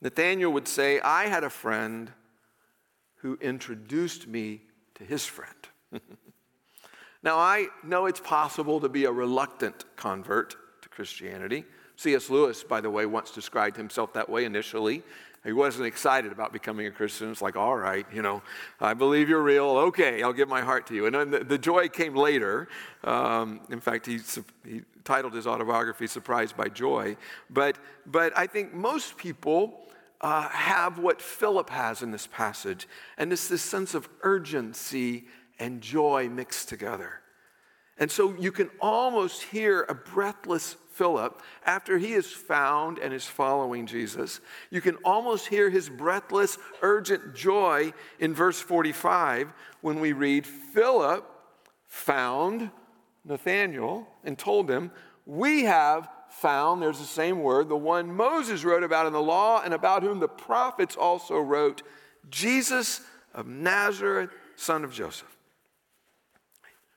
Nathaniel 0.00 0.52
would 0.52 0.66
say, 0.66 1.00
I 1.00 1.26
had 1.26 1.44
a 1.44 1.50
friend 1.50 2.10
who 3.16 3.38
introduced 3.40 4.26
me 4.26 4.62
to 4.94 5.04
his 5.04 5.26
friend. 5.26 5.54
Now, 7.22 7.38
I 7.38 7.68
know 7.84 8.06
it's 8.06 8.20
possible 8.20 8.80
to 8.80 8.88
be 8.88 9.04
a 9.04 9.12
reluctant 9.12 9.84
convert 9.96 10.56
to 10.82 10.88
Christianity. 10.88 11.64
C.S. 11.96 12.30
Lewis, 12.30 12.64
by 12.64 12.80
the 12.80 12.88
way, 12.88 13.04
once 13.04 13.30
described 13.30 13.76
himself 13.76 14.14
that 14.14 14.28
way 14.28 14.46
initially. 14.46 15.02
He 15.44 15.52
wasn't 15.52 15.86
excited 15.86 16.32
about 16.32 16.52
becoming 16.52 16.86
a 16.86 16.90
Christian. 16.90 17.30
It's 17.30 17.40
like, 17.40 17.56
all 17.56 17.76
right, 17.76 18.06
you 18.12 18.20
know, 18.20 18.42
I 18.78 18.92
believe 18.92 19.28
you're 19.28 19.42
real. 19.42 19.64
Okay, 19.64 20.22
I'll 20.22 20.34
give 20.34 20.48
my 20.48 20.60
heart 20.60 20.86
to 20.88 20.94
you. 20.94 21.06
And 21.06 21.14
then 21.14 21.46
the, 21.48 21.58
joy 21.58 21.88
came 21.88 22.14
later. 22.14 22.68
Um, 23.04 23.60
in 23.70 23.80
fact, 23.80 24.06
he, 24.06 24.20
he 24.66 24.82
titled 25.04 25.32
his 25.32 25.46
autobiography 25.46 26.06
Surprised 26.06 26.56
by 26.56 26.68
Joy. 26.68 27.16
But, 27.48 27.78
but 28.04 28.36
I 28.36 28.46
think 28.46 28.74
most 28.74 29.16
people 29.16 29.86
uh, 30.20 30.48
have 30.48 30.98
what 30.98 31.22
Philip 31.22 31.70
has 31.70 32.02
in 32.02 32.10
this 32.10 32.26
passage, 32.26 32.86
and 33.16 33.32
it's 33.32 33.48
this 33.48 33.62
sense 33.62 33.94
of 33.94 34.08
urgency 34.22 35.24
and 35.60 35.80
joy 35.80 36.28
mixed 36.28 36.68
together. 36.68 37.20
And 37.98 38.10
so 38.10 38.34
you 38.38 38.50
can 38.50 38.70
almost 38.80 39.42
hear 39.42 39.82
a 39.82 39.94
breathless 39.94 40.74
Philip 40.92 41.40
after 41.64 41.98
he 41.98 42.14
is 42.14 42.26
found 42.26 42.98
and 42.98 43.12
is 43.12 43.26
following 43.26 43.86
Jesus. 43.86 44.40
You 44.70 44.80
can 44.80 44.96
almost 45.04 45.46
hear 45.46 45.68
his 45.70 45.88
breathless, 45.88 46.58
urgent 46.80 47.34
joy 47.34 47.92
in 48.18 48.34
verse 48.34 48.58
45 48.58 49.52
when 49.82 50.00
we 50.00 50.12
read 50.12 50.46
Philip 50.46 51.26
found 51.86 52.70
Nathanael 53.24 54.08
and 54.24 54.38
told 54.38 54.70
him, 54.70 54.90
We 55.26 55.64
have 55.64 56.08
found, 56.30 56.80
there's 56.80 56.98
the 56.98 57.04
same 57.04 57.42
word, 57.42 57.68
the 57.68 57.76
one 57.76 58.14
Moses 58.14 58.64
wrote 58.64 58.82
about 58.82 59.06
in 59.06 59.12
the 59.12 59.22
law 59.22 59.60
and 59.62 59.74
about 59.74 60.02
whom 60.02 60.20
the 60.20 60.28
prophets 60.28 60.96
also 60.96 61.38
wrote, 61.38 61.82
Jesus 62.30 63.02
of 63.34 63.46
Nazareth, 63.46 64.30
son 64.56 64.84
of 64.84 64.92
Joseph. 64.92 65.36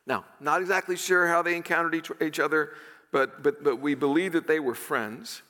Now, 0.05 0.25
not 0.39 0.61
exactly 0.61 0.97
sure 0.97 1.27
how 1.27 1.41
they 1.41 1.55
encountered 1.55 1.95
each, 1.95 2.11
each 2.21 2.39
other, 2.39 2.71
but, 3.11 3.41
but, 3.43 3.63
but 3.63 3.79
we 3.79 3.95
believe 3.95 4.33
that 4.33 4.47
they 4.47 4.59
were 4.59 4.75
friends. 4.75 5.43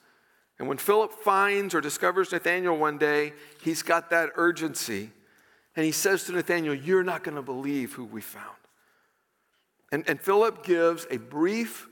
And 0.60 0.68
when 0.68 0.78
Philip 0.78 1.14
finds 1.14 1.74
or 1.74 1.82
discovers 1.82 2.32
Nathanael 2.32 2.78
one 2.78 2.98
day, 2.98 3.34
he's 3.62 3.82
got 3.82 4.10
that 4.12 4.30
urgency. 4.36 5.10
And 5.76 5.86
he 5.86 5.92
says 5.92 6.26
to 6.26 6.34
Nathanael, 6.34 6.76
You're 6.76 7.04
not 7.04 7.24
going 7.24 7.36
to 7.36 7.42
believe 7.42 7.94
who 7.94 8.06
we 8.06 8.22
found. 8.22 8.46
And, 9.92 10.04
and 10.08 10.22
Philip 10.22 10.64
gives 10.64 11.08
a 11.10 11.18
brief, 11.18 11.88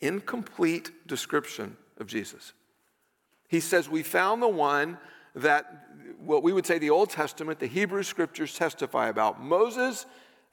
incomplete 0.00 0.90
description 1.06 1.76
of 1.98 2.06
Jesus. 2.06 2.52
He 3.48 3.60
says, 3.60 3.88
We 3.88 4.02
found 4.02 4.42
the 4.42 4.48
one 4.48 4.98
that 5.34 5.86
what 6.18 6.42
we 6.42 6.52
would 6.52 6.66
say 6.66 6.78
the 6.78 6.90
Old 6.90 7.10
Testament, 7.10 7.58
the 7.58 7.66
Hebrew 7.66 8.02
scriptures 8.02 8.54
testify 8.54 9.08
about 9.08 9.42
Moses 9.42 10.06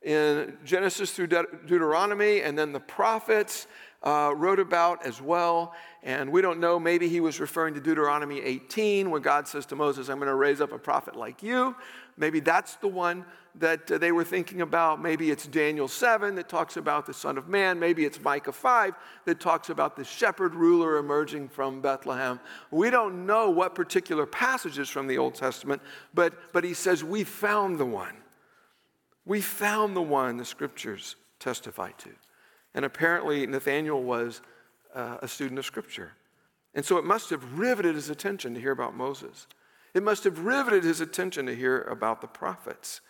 in 0.04 0.58
Genesis 0.66 1.12
through 1.12 1.28
De- 1.28 1.46
Deuteronomy, 1.66 2.42
and 2.42 2.58
then 2.58 2.72
the 2.72 2.80
prophets 2.80 3.68
uh, 4.04 4.34
wrote 4.36 4.60
about 4.60 5.06
as 5.06 5.22
well. 5.22 5.74
And 6.04 6.32
we 6.32 6.42
don't 6.42 6.60
know, 6.60 6.80
maybe 6.80 7.08
he 7.08 7.22
was 7.22 7.40
referring 7.40 7.74
to 7.76 7.80
Deuteronomy 7.80 8.42
18 8.42 9.10
when 9.10 9.22
God 9.22 9.48
says 9.48 9.66
to 9.68 9.76
Moses, 9.76 10.10
I'm 10.10 10.18
going 10.18 10.28
to 10.28 10.36
raise 10.36 10.60
up 10.60 10.74
a 10.74 10.78
prophet 10.78 11.16
like 11.16 11.42
you. 11.42 11.76
Maybe 12.18 12.42
that's 12.42 12.76
the 12.76 12.90
one 12.90 13.26
that 13.56 13.90
uh, 13.92 13.98
they 13.98 14.12
were 14.12 14.24
thinking 14.24 14.62
about. 14.62 15.02
Maybe 15.02 15.32
it's 15.32 15.48
Daniel 15.48 15.88
7 15.88 16.36
that 16.36 16.50
talks 16.50 16.76
about 16.76 17.06
the 17.06 17.14
Son 17.14 17.38
of 17.38 17.48
Man. 17.48 17.80
Maybe 17.80 18.04
it's 18.04 18.20
Micah 18.22 18.52
5 18.52 18.94
that 19.26 19.40
talks 19.40 19.70
about 19.70 19.96
the 19.96 20.04
shepherd 20.04 20.54
ruler 20.54 20.98
emerging 20.98 21.50
from 21.50 21.80
Bethlehem. 21.80 22.40
We 22.72 22.90
don't 22.90 23.26
know 23.26 23.50
what 23.50 23.74
particular 23.76 24.26
passages 24.26 24.90
from 24.90 25.08
the 25.08 25.18
Old 25.18 25.36
Testament, 25.36 25.82
but, 26.14 26.34
but 26.52 26.64
he 26.64 26.74
says, 26.74 27.04
We 27.04 27.24
found 27.24 27.80
the 27.80 27.86
one. 27.86 28.23
We 29.26 29.42
found 29.42 29.96
the 29.96 30.02
one 30.02 30.38
the 30.38 30.46
scriptures 30.46 31.16
testify 31.40 31.92
to. 31.92 32.10
And 32.74 32.86
apparently, 32.86 33.46
Nathaniel 33.46 34.04
was 34.04 34.42
uh, 34.94 35.18
a 35.22 35.28
student 35.28 35.60
of 35.60 35.66
scripture. 35.66 36.12
And 36.74 36.84
so 36.84 36.98
it 36.98 37.06
must 37.06 37.30
have 37.30 37.58
riveted 37.58 37.96
his 37.96 38.10
attention 38.10 38.54
to 38.56 38.60
hear 38.60 38.72
about 38.72 38.96
Moses. 38.96 39.48
It 39.94 40.02
must 40.02 40.24
have 40.24 40.40
riveted 40.40 40.84
his 40.84 41.02
attention 41.02 41.46
to 41.46 41.56
hear 41.56 41.84
about 41.84 42.22
the 42.22 42.28
prophets. 42.28 43.02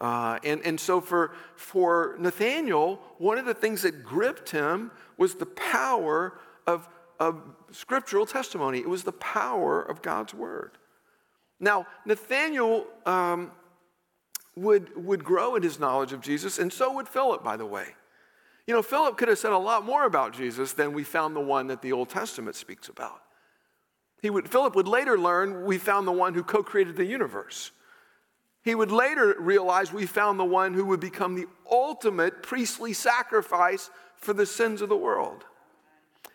Uh, 0.00 0.38
and, 0.44 0.64
and 0.64 0.78
so 0.78 1.00
for, 1.00 1.32
for 1.56 2.14
Nathaniel, 2.20 3.00
one 3.18 3.38
of 3.38 3.44
the 3.44 3.54
things 3.54 3.82
that 3.82 4.04
gripped 4.04 4.50
him 4.50 4.92
was 5.16 5.34
the 5.34 5.46
power 5.46 6.38
of, 6.66 6.88
of 7.18 7.42
scriptural 7.72 8.24
testimony. 8.24 8.78
It 8.78 8.88
was 8.88 9.02
the 9.02 9.12
power 9.12 9.82
of 9.82 10.00
God's 10.00 10.32
word. 10.32 10.78
Now, 11.58 11.88
Nathaniel 12.06 12.86
um, 13.04 13.50
would, 14.62 15.04
would 15.04 15.24
grow 15.24 15.56
in 15.56 15.62
his 15.62 15.78
knowledge 15.78 16.12
of 16.12 16.20
Jesus, 16.20 16.58
and 16.58 16.72
so 16.72 16.92
would 16.94 17.08
Philip, 17.08 17.42
by 17.42 17.56
the 17.56 17.66
way. 17.66 17.86
You 18.66 18.74
know, 18.74 18.82
Philip 18.82 19.16
could 19.16 19.28
have 19.28 19.38
said 19.38 19.52
a 19.52 19.58
lot 19.58 19.84
more 19.84 20.04
about 20.04 20.34
Jesus 20.34 20.72
than 20.72 20.92
we 20.92 21.02
found 21.04 21.34
the 21.34 21.40
one 21.40 21.68
that 21.68 21.80
the 21.80 21.92
Old 21.92 22.10
Testament 22.10 22.54
speaks 22.54 22.88
about. 22.88 23.22
He 24.20 24.30
would, 24.30 24.48
Philip 24.48 24.74
would 24.74 24.88
later 24.88 25.18
learn 25.18 25.64
we 25.64 25.78
found 25.78 26.06
the 26.06 26.12
one 26.12 26.34
who 26.34 26.42
co 26.42 26.62
created 26.62 26.96
the 26.96 27.04
universe. 27.04 27.70
He 28.62 28.74
would 28.74 28.90
later 28.90 29.34
realize 29.38 29.92
we 29.92 30.06
found 30.06 30.38
the 30.38 30.44
one 30.44 30.74
who 30.74 30.84
would 30.86 31.00
become 31.00 31.34
the 31.34 31.46
ultimate 31.70 32.42
priestly 32.42 32.92
sacrifice 32.92 33.88
for 34.16 34.34
the 34.34 34.44
sins 34.44 34.82
of 34.82 34.88
the 34.88 34.96
world. 34.96 35.44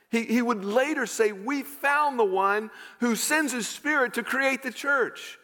He, 0.10 0.24
he 0.24 0.42
would 0.42 0.64
later 0.64 1.06
say, 1.06 1.32
We 1.32 1.64
found 1.64 2.18
the 2.18 2.24
one 2.24 2.72
who 3.00 3.16
sends 3.16 3.52
his 3.52 3.68
spirit 3.68 4.14
to 4.16 4.24
create 4.24 4.64
the 4.64 4.72
church. 4.72 5.38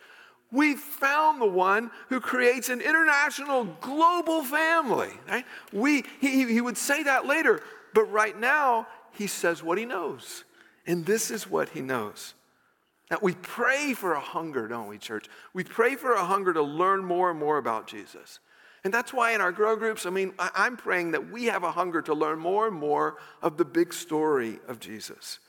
We 0.51 0.75
found 0.75 1.41
the 1.41 1.46
one 1.46 1.91
who 2.10 2.20
creates 2.20 2.70
an 2.70 2.82
international 2.82 3.65
global 3.82 4.44
family. 4.44 5.12
Right? 5.27 5.46
We, 5.72 6.03
he, 6.20 6.46
he 6.46 6.62
would 6.62 6.77
say 6.77 7.03
that 7.03 7.25
later, 7.25 7.62
but 7.94 8.12
right 8.12 8.38
now 8.38 8.88
he 9.12 9.27
says 9.27 9.62
what 9.62 9.77
he 9.77 9.86
knows. 9.86 10.44
And 10.88 11.06
this 11.06 11.29
is 11.29 11.48
what 11.48 11.70
he 11.70 11.82
knows. 11.82 12.34
Now, 13.12 13.18
we 13.22 13.34
pray 13.34 13.94
for 13.94 14.13
a 14.13 14.20
hunger, 14.20 14.68
don't 14.68 14.88
we, 14.88 14.98
church? 14.98 15.27
We 15.53 15.63
pray 15.63 15.96
for 15.96 16.13
a 16.13 16.25
hunger 16.25 16.53
to 16.53 16.62
learn 16.62 17.03
more 17.03 17.32
and 17.32 17.39
more 17.39 17.58
about 17.58 17.88
Jesus. 17.88 18.39
And 18.84 18.94
that's 18.94 19.13
why 19.13 19.34
in 19.34 19.41
our 19.41 19.51
grow 19.51 19.75
groups, 19.75 20.06
I 20.06 20.10
mean, 20.10 20.34
I'm 20.39 20.77
praying 20.77 21.12
that 21.12 21.32
we 21.32 21.46
have 21.46 21.63
a 21.63 21.72
hunger 21.72 22.01
to 22.03 22.13
learn 22.13 22.39
more 22.39 22.68
and 22.68 22.75
more 22.75 23.18
of 23.41 23.58
the 23.58 23.65
big 23.65 23.94
story 23.94 24.60
of 24.68 24.79
Jesus. 24.79 25.39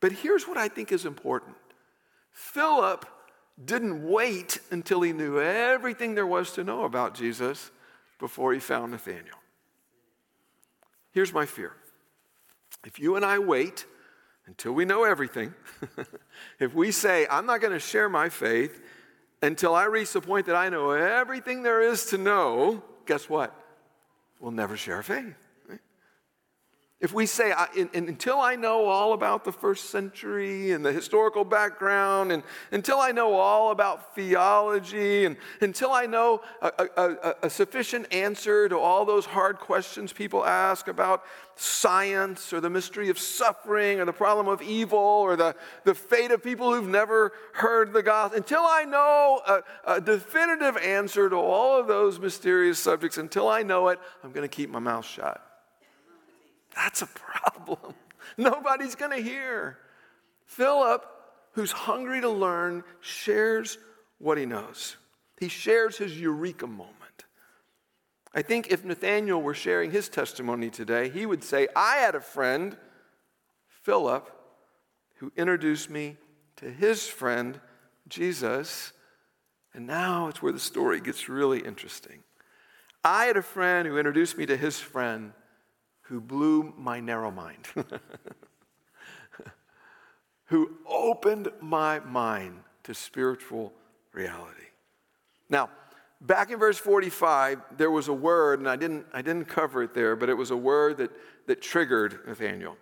But 0.00 0.12
here's 0.12 0.48
what 0.48 0.56
I 0.56 0.68
think 0.68 0.92
is 0.92 1.04
important 1.04 1.56
Philip 2.32 3.06
didn't 3.62 4.08
wait 4.08 4.58
until 4.70 5.02
he 5.02 5.12
knew 5.12 5.40
everything 5.40 6.14
there 6.14 6.26
was 6.26 6.52
to 6.52 6.64
know 6.64 6.84
about 6.84 7.14
Jesus 7.14 7.70
before 8.18 8.52
he 8.52 8.58
found 8.58 8.92
Nathanael. 8.92 9.38
Here's 11.12 11.32
my 11.32 11.46
fear 11.46 11.72
if 12.84 12.98
you 12.98 13.16
and 13.16 13.24
I 13.24 13.38
wait 13.38 13.86
until 14.46 14.72
we 14.72 14.84
know 14.84 15.04
everything, 15.04 15.54
if 16.58 16.74
we 16.74 16.90
say, 16.90 17.26
I'm 17.30 17.46
not 17.46 17.60
going 17.60 17.72
to 17.72 17.78
share 17.78 18.08
my 18.08 18.28
faith 18.28 18.82
until 19.40 19.74
I 19.74 19.84
reach 19.84 20.12
the 20.12 20.20
point 20.20 20.46
that 20.46 20.56
I 20.56 20.68
know 20.68 20.90
everything 20.90 21.62
there 21.62 21.80
is 21.80 22.06
to 22.06 22.18
know, 22.18 22.82
guess 23.06 23.28
what? 23.28 23.54
We'll 24.40 24.52
never 24.52 24.76
share 24.76 25.02
faith. 25.02 25.43
If 27.04 27.12
we 27.12 27.26
say, 27.26 27.52
I, 27.52 27.68
in, 27.76 27.90
in, 27.92 28.08
until 28.08 28.40
I 28.40 28.56
know 28.56 28.86
all 28.86 29.12
about 29.12 29.44
the 29.44 29.52
first 29.52 29.90
century 29.90 30.72
and 30.72 30.82
the 30.82 30.90
historical 30.90 31.44
background, 31.44 32.32
and 32.32 32.42
until 32.72 32.98
I 32.98 33.12
know 33.12 33.34
all 33.34 33.72
about 33.72 34.14
theology, 34.14 35.26
and 35.26 35.36
until 35.60 35.92
I 35.92 36.06
know 36.06 36.40
a, 36.62 36.88
a, 36.96 37.34
a, 37.42 37.50
sufficient 37.50 38.10
answer 38.10 38.70
to 38.70 38.78
all 38.78 39.04
those 39.04 39.26
hard 39.26 39.58
questions 39.58 40.14
people 40.14 40.46
ask 40.46 40.88
about 40.88 41.24
science 41.56 42.54
or 42.54 42.62
the 42.62 42.70
mystery 42.70 43.10
of 43.10 43.18
suffering 43.18 44.00
or 44.00 44.06
the 44.06 44.12
problem 44.14 44.48
of 44.48 44.62
evil 44.62 44.98
or 44.98 45.36
the, 45.36 45.54
the 45.84 45.94
fate 45.94 46.30
of 46.30 46.42
people 46.42 46.72
who've 46.72 46.88
never 46.88 47.32
heard 47.52 47.92
the 47.92 48.02
gospel, 48.02 48.38
until 48.38 48.62
I 48.62 48.84
know 48.84 49.42
a, 49.46 49.96
a 49.96 50.00
definitive 50.00 50.78
answer 50.78 51.28
to 51.28 51.36
all 51.36 51.78
of 51.78 51.86
those 51.86 52.18
mysterious 52.18 52.78
subjects, 52.78 53.18
until 53.18 53.46
I 53.46 53.62
know 53.62 53.88
it, 53.88 54.00
I'm 54.22 54.32
going 54.32 54.48
to 54.48 54.56
keep 54.56 54.70
my 54.70 54.78
mouth 54.78 55.04
shut. 55.04 55.53
That's 56.74 57.02
a 57.02 57.06
problem. 57.06 57.94
Nobody's 58.36 58.94
going 58.94 59.10
to 59.10 59.22
hear. 59.22 59.78
Philip, 60.46 61.04
who's 61.52 61.72
hungry 61.72 62.20
to 62.20 62.28
learn, 62.28 62.84
shares 63.00 63.78
what 64.18 64.38
he 64.38 64.46
knows. 64.46 64.96
He 65.38 65.48
shares 65.48 65.96
his 65.96 66.18
eureka 66.18 66.66
moment. 66.66 66.94
I 68.34 68.42
think 68.42 68.68
if 68.68 68.84
Nathaniel 68.84 69.40
were 69.40 69.54
sharing 69.54 69.92
his 69.92 70.08
testimony 70.08 70.68
today, 70.68 71.08
he 71.08 71.24
would 71.24 71.44
say, 71.44 71.68
I 71.76 71.96
had 71.96 72.14
a 72.14 72.20
friend, 72.20 72.76
Philip, 73.68 74.28
who 75.16 75.32
introduced 75.36 75.88
me 75.88 76.16
to 76.56 76.70
his 76.70 77.06
friend, 77.06 77.60
Jesus. 78.08 78.92
And 79.72 79.86
now 79.86 80.28
it's 80.28 80.42
where 80.42 80.52
the 80.52 80.58
story 80.58 81.00
gets 81.00 81.28
really 81.28 81.60
interesting. 81.60 82.24
I 83.04 83.26
had 83.26 83.36
a 83.36 83.42
friend 83.42 83.86
who 83.86 83.98
introduced 83.98 84.36
me 84.36 84.46
to 84.46 84.56
his 84.56 84.80
friend, 84.80 85.32
who 86.04 86.20
blew 86.20 86.72
my 86.76 87.00
narrow 87.00 87.30
mind, 87.30 87.66
who 90.46 90.70
opened 90.86 91.48
my 91.60 91.98
mind 92.00 92.60
to 92.84 92.94
spiritual 92.94 93.72
reality. 94.12 94.66
Now, 95.48 95.70
back 96.20 96.50
in 96.50 96.58
verse 96.58 96.78
45, 96.78 97.60
there 97.76 97.90
was 97.90 98.08
a 98.08 98.12
word, 98.12 98.60
and 98.60 98.68
I 98.68 98.76
didn't, 98.76 99.06
I 99.12 99.22
didn't 99.22 99.46
cover 99.46 99.82
it 99.82 99.94
there, 99.94 100.16
but 100.16 100.28
it 100.28 100.34
was 100.34 100.50
a 100.50 100.56
word 100.56 100.98
that, 100.98 101.10
that 101.46 101.62
triggered 101.62 102.20
Nathaniel. 102.26 102.76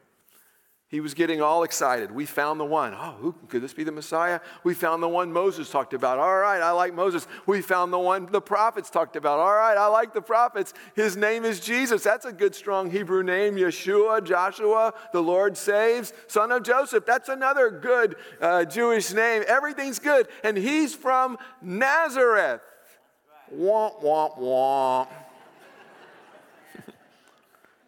He 0.93 1.01
was 1.01 1.15
getting 1.15 1.41
all 1.41 1.63
excited. 1.63 2.13
We 2.13 2.27
found 2.27 2.61
the 2.61 2.67
one. 2.67 2.93
Oh, 2.93 3.17
who, 3.19 3.35
could 3.49 3.63
this 3.63 3.73
be 3.73 3.83
the 3.83 3.91
Messiah? 3.91 4.41
We 4.63 4.75
found 4.75 5.03
the 5.03 5.09
one 5.09 5.33
Moses 5.33 5.71
talked 5.71 5.95
about. 5.95 6.19
All 6.19 6.37
right, 6.37 6.61
I 6.61 6.71
like 6.73 6.93
Moses. 6.93 7.27
We 7.47 7.63
found 7.63 7.95
the 7.95 7.99
one 7.99 8.27
the 8.31 8.43
prophets 8.43 8.91
talked 8.91 9.17
about. 9.17 9.39
All 9.39 9.55
right, 9.55 9.79
I 9.79 9.87
like 9.87 10.13
the 10.13 10.21
prophets. 10.21 10.75
His 10.95 11.17
name 11.17 11.47
is 11.47 11.61
Jesus. 11.61 12.03
That's 12.03 12.27
a 12.27 12.33
good, 12.33 12.55
strong 12.55 12.91
Hebrew 12.91 13.23
name. 13.23 13.57
Yeshua, 13.57 14.23
Joshua, 14.23 14.93
the 15.15 15.23
Lord 15.23 15.57
saves, 15.57 16.13
son 16.27 16.53
of 16.53 16.63
Joseph. 16.63 17.07
That's 17.07 17.31
another 17.31 17.71
good 17.71 18.17
uh, 18.39 18.67
Jewish 18.67 19.15
name. 19.15 19.45
Everything's 19.49 19.99
good. 19.99 20.29
And 20.45 20.59
he's 20.59 20.95
from 20.95 21.39
Nazareth. 21.63 22.61
Womp, 23.51 24.03
womp, 24.03 24.39
womp. 24.39 25.09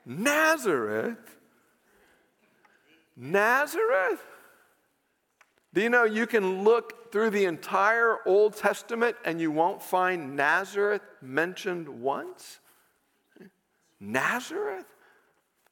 Nazareth? 0.06 1.33
Nazareth? 3.16 4.20
Do 5.72 5.80
you 5.80 5.88
know 5.88 6.04
you 6.04 6.26
can 6.26 6.62
look 6.62 7.10
through 7.10 7.30
the 7.30 7.46
entire 7.46 8.18
Old 8.26 8.56
Testament 8.56 9.16
and 9.24 9.40
you 9.40 9.50
won't 9.50 9.82
find 9.82 10.36
Nazareth 10.36 11.02
mentioned 11.20 11.88
once? 11.88 12.60
Nazareth? 13.98 14.86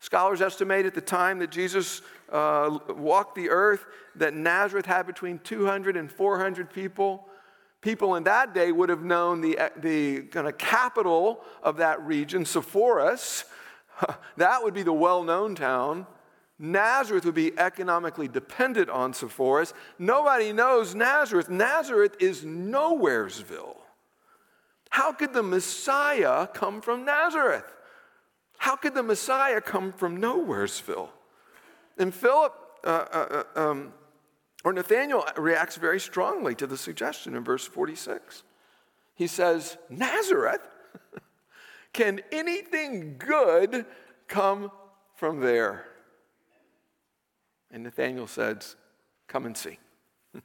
Scholars 0.00 0.42
estimate 0.42 0.86
at 0.86 0.94
the 0.94 1.00
time 1.00 1.38
that 1.38 1.52
Jesus 1.52 2.02
uh, 2.32 2.78
walked 2.88 3.36
the 3.36 3.50
earth 3.50 3.84
that 4.16 4.34
Nazareth 4.34 4.86
had 4.86 5.06
between 5.06 5.38
200 5.38 5.96
and 5.96 6.10
400 6.10 6.72
people. 6.72 7.28
People 7.80 8.16
in 8.16 8.24
that 8.24 8.52
day 8.52 8.72
would 8.72 8.88
have 8.88 9.04
known 9.04 9.40
the, 9.40 9.56
the 9.76 10.22
kind 10.22 10.48
of 10.48 10.58
capital 10.58 11.40
of 11.62 11.76
that 11.76 12.04
region, 12.04 12.44
Sepphoris. 12.44 13.44
that 14.36 14.64
would 14.64 14.74
be 14.74 14.82
the 14.82 14.92
well 14.92 15.22
known 15.22 15.54
town. 15.54 16.06
Nazareth 16.62 17.24
would 17.24 17.34
be 17.34 17.58
economically 17.58 18.28
dependent 18.28 18.88
on 18.88 19.12
Sepphoris. 19.12 19.74
Nobody 19.98 20.52
knows 20.52 20.94
Nazareth. 20.94 21.50
Nazareth 21.50 22.14
is 22.20 22.42
Nowheresville. 22.42 23.78
How 24.90 25.12
could 25.12 25.32
the 25.32 25.42
Messiah 25.42 26.46
come 26.46 26.80
from 26.80 27.04
Nazareth? 27.04 27.64
How 28.58 28.76
could 28.76 28.94
the 28.94 29.02
Messiah 29.02 29.60
come 29.60 29.92
from 29.92 30.20
Nowheresville? 30.20 31.08
And 31.98 32.14
Philip, 32.14 32.54
uh, 32.84 33.06
uh, 33.12 33.42
uh 33.56 33.60
um, 33.60 33.92
or 34.62 34.72
Nathaniel 34.72 35.26
reacts 35.36 35.74
very 35.74 35.98
strongly 35.98 36.54
to 36.54 36.68
the 36.68 36.76
suggestion 36.78 37.34
in 37.34 37.42
verse 37.42 37.66
46. 37.66 38.44
He 39.16 39.26
says, 39.26 39.78
Nazareth? 39.90 40.60
Can 41.92 42.20
anything 42.30 43.16
good 43.18 43.84
come 44.28 44.70
from 45.16 45.40
there? 45.40 45.86
And 47.72 47.82
Nathanael 47.84 48.26
says, 48.26 48.76
Come 49.28 49.46
and 49.46 49.56
see. 49.56 49.78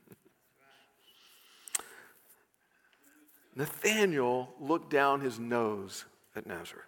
Nathanael 3.55 4.53
looked 4.59 4.89
down 4.89 5.19
his 5.21 5.37
nose 5.37 6.05
at 6.35 6.47
Nazareth. 6.47 6.85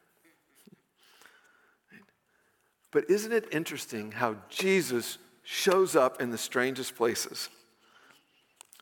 But 2.92 3.10
isn't 3.10 3.32
it 3.32 3.48
interesting 3.52 4.12
how 4.12 4.38
Jesus 4.50 5.18
shows 5.44 5.96
up 5.96 6.22
in 6.22 6.32
the 6.32 6.38
strangest 6.38 6.96
places? 6.96 7.50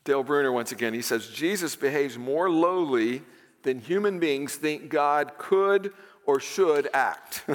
Dale 0.04 0.24
Bruner, 0.24 0.52
once 0.52 0.72
again, 0.72 0.93
he 0.93 1.02
says, 1.02 1.28
Jesus 1.28 1.76
behaves 1.76 2.17
more 2.17 2.50
lowly 2.50 3.22
than 3.63 3.80
human 3.80 4.20
beings 4.20 4.56
think 4.56 4.89
God 4.89 5.34
could 5.38 5.91
or 6.26 6.39
should 6.39 6.88
act. 6.93 7.43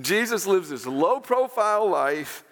Jesus 0.00 0.46
lives 0.46 0.70
this 0.70 0.86
low 0.86 1.20
profile 1.20 1.88
life 1.88 2.44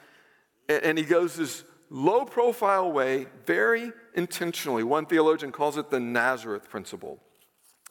and 0.69 0.97
he 0.97 1.05
goes 1.05 1.37
this 1.37 1.65
low 1.89 2.25
profile 2.25 2.91
way 2.93 3.27
very 3.47 3.93
intentionally. 4.15 4.85
One 4.85 5.07
theologian 5.07 5.53
calls 5.53 5.77
it 5.77 5.91
the 5.91 6.01
Nazareth 6.01 6.69
principle. 6.69 7.21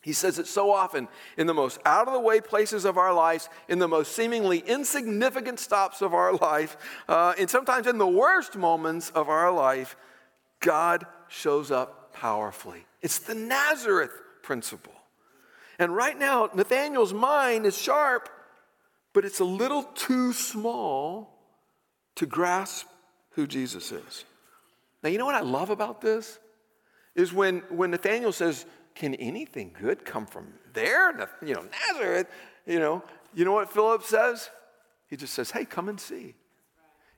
He 0.02 0.14
says 0.14 0.40
it 0.40 0.48
so 0.48 0.72
often 0.72 1.10
in 1.38 1.46
the 1.46 1.54
most 1.54 1.80
out 1.86 2.08
of 2.08 2.14
the 2.14 2.20
way 2.22 2.40
places 2.40 2.86
of 2.86 2.98
our 2.98 3.14
lives, 3.14 3.50
in 3.68 3.80
the 3.80 3.88
most 3.88 4.14
seemingly 4.14 4.60
insignificant 4.60 5.60
stops 5.60 6.02
of 6.02 6.14
our 6.14 6.34
life, 6.34 6.78
uh, 7.10 7.34
and 7.38 7.50
sometimes 7.50 7.86
in 7.86 7.98
the 7.98 8.08
worst 8.08 8.56
moments 8.56 9.10
of 9.10 9.28
our 9.28 9.52
life, 9.52 9.98
God 10.62 11.06
shows 11.28 11.70
up 11.70 12.14
powerfully. 12.14 12.86
It's 13.02 13.20
the 13.20 13.36
Nazareth 13.36 14.12
principle. 14.42 14.94
And 15.78 15.94
right 15.94 16.18
now, 16.18 16.50
Nathaniel's 16.54 17.14
mind 17.14 17.66
is 17.66 17.78
sharp 17.78 18.30
but 19.14 19.26
it's 19.26 19.40
a 19.40 19.46
little 19.46 19.84
too 19.84 20.34
small 20.34 21.36
to 22.16 22.26
grasp 22.26 22.88
who 23.32 23.48
Jesus 23.48 23.92
is. 23.92 24.26
Now, 25.04 25.10
you 25.10 25.18
know 25.18 25.26
what 25.26 25.36
I 25.36 25.42
love 25.42 25.70
about 25.70 26.02
this? 26.02 26.40
Is 27.16 27.34
when, 27.34 27.60
when 27.70 27.92
Nathaniel 27.92 28.32
says, 28.32 28.66
Can 28.96 29.16
anything 29.16 29.76
good 29.80 30.06
come 30.06 30.26
from 30.26 30.54
there? 30.74 31.12
You 31.42 31.56
know, 31.56 31.66
Nazareth, 31.88 32.28
you 32.66 32.80
know, 32.80 33.04
you 33.34 33.46
know 33.46 33.54
what 33.54 33.72
Philip 33.72 34.04
says? 34.04 34.50
He 35.08 35.18
just 35.18 35.34
says, 35.34 35.52
Hey, 35.52 35.66
come 35.66 35.90
and 35.90 36.00
see. 36.00 36.36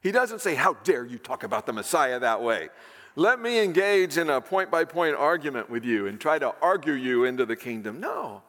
He 0.02 0.12
doesn't 0.12 0.42
say, 0.42 0.56
How 0.56 0.74
dare 0.84 1.06
you 1.06 1.18
talk 1.18 1.44
about 1.44 1.66
the 1.66 1.74
Messiah 1.74 2.20
that 2.20 2.42
way? 2.42 2.70
Let 3.16 3.42
me 3.42 3.62
engage 3.62 4.18
in 4.18 4.30
a 4.30 4.40
point 4.40 4.72
by 4.72 4.86
point 4.86 5.16
argument 5.16 5.70
with 5.70 5.84
you 5.84 6.08
and 6.08 6.20
try 6.20 6.40
to 6.40 6.56
argue 6.62 6.94
you 6.94 7.26
into 7.26 7.46
the 7.46 7.58
kingdom. 7.58 8.00
No, 8.00 8.44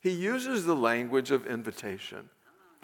he 0.00 0.10
uses 0.10 0.64
the 0.64 0.74
language 0.74 1.30
of 1.30 1.46
invitation. 1.46 2.28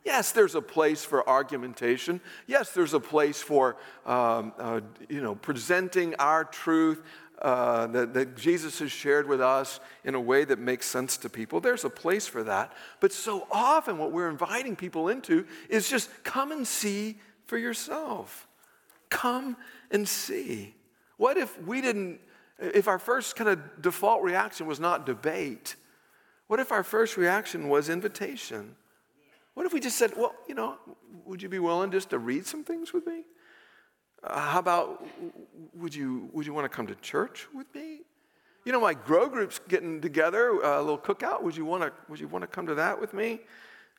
Yes, 0.04 0.32
there's 0.32 0.54
a 0.54 0.62
place 0.62 1.04
for 1.04 1.28
argumentation. 1.28 2.20
Yes, 2.46 2.70
there's 2.72 2.94
a 2.94 3.00
place 3.00 3.42
for 3.42 3.76
um, 4.06 4.52
uh, 4.58 4.80
you 5.08 5.20
know 5.20 5.34
presenting 5.34 6.14
our 6.16 6.44
truth 6.44 7.02
uh, 7.42 7.86
that, 7.88 8.14
that 8.14 8.36
Jesus 8.36 8.78
has 8.80 8.90
shared 8.90 9.28
with 9.28 9.40
us 9.40 9.80
in 10.04 10.14
a 10.14 10.20
way 10.20 10.44
that 10.44 10.58
makes 10.58 10.86
sense 10.86 11.16
to 11.18 11.28
people. 11.28 11.60
There's 11.60 11.84
a 11.84 11.90
place 11.90 12.26
for 12.26 12.42
that. 12.44 12.72
But 13.00 13.12
so 13.12 13.46
often, 13.50 13.98
what 13.98 14.12
we're 14.12 14.28
inviting 14.28 14.76
people 14.76 15.08
into 15.08 15.46
is 15.68 15.88
just 15.88 16.10
come 16.24 16.52
and 16.52 16.66
see 16.66 17.18
for 17.46 17.56
yourself. 17.56 18.48
Come 19.08 19.56
and 19.90 20.08
see. 20.08 20.74
What 21.16 21.36
if 21.36 21.60
we 21.62 21.80
didn't, 21.80 22.20
if 22.58 22.88
our 22.88 22.98
first 22.98 23.36
kind 23.36 23.50
of 23.50 23.82
default 23.82 24.22
reaction 24.22 24.66
was 24.66 24.80
not 24.80 25.06
debate? 25.06 25.76
What 26.48 26.60
if 26.60 26.72
our 26.72 26.82
first 26.82 27.16
reaction 27.16 27.68
was 27.68 27.88
invitation? 27.88 28.74
What 29.58 29.66
if 29.66 29.72
we 29.72 29.80
just 29.80 29.98
said, 29.98 30.12
well, 30.16 30.36
you 30.46 30.54
know, 30.54 30.76
would 31.24 31.42
you 31.42 31.48
be 31.48 31.58
willing 31.58 31.90
just 31.90 32.10
to 32.10 32.20
read 32.20 32.46
some 32.46 32.62
things 32.62 32.92
with 32.92 33.04
me? 33.08 33.24
Uh, 34.22 34.38
how 34.38 34.60
about, 34.60 35.04
would 35.74 35.92
you, 35.92 36.30
would 36.32 36.46
you 36.46 36.54
want 36.54 36.64
to 36.64 36.68
come 36.68 36.86
to 36.86 36.94
church 36.94 37.48
with 37.52 37.66
me? 37.74 38.02
You 38.64 38.70
know, 38.70 38.80
my 38.80 38.94
grow 38.94 39.28
group's 39.28 39.58
getting 39.66 40.00
together, 40.00 40.64
uh, 40.64 40.78
a 40.78 40.80
little 40.80 40.96
cookout. 40.96 41.42
Would 41.42 41.56
you 41.56 41.64
want 41.64 41.82
to, 41.82 41.92
would 42.08 42.20
you 42.20 42.28
want 42.28 42.42
to 42.44 42.46
come 42.46 42.68
to 42.68 42.76
that 42.76 43.00
with 43.00 43.12
me? 43.12 43.40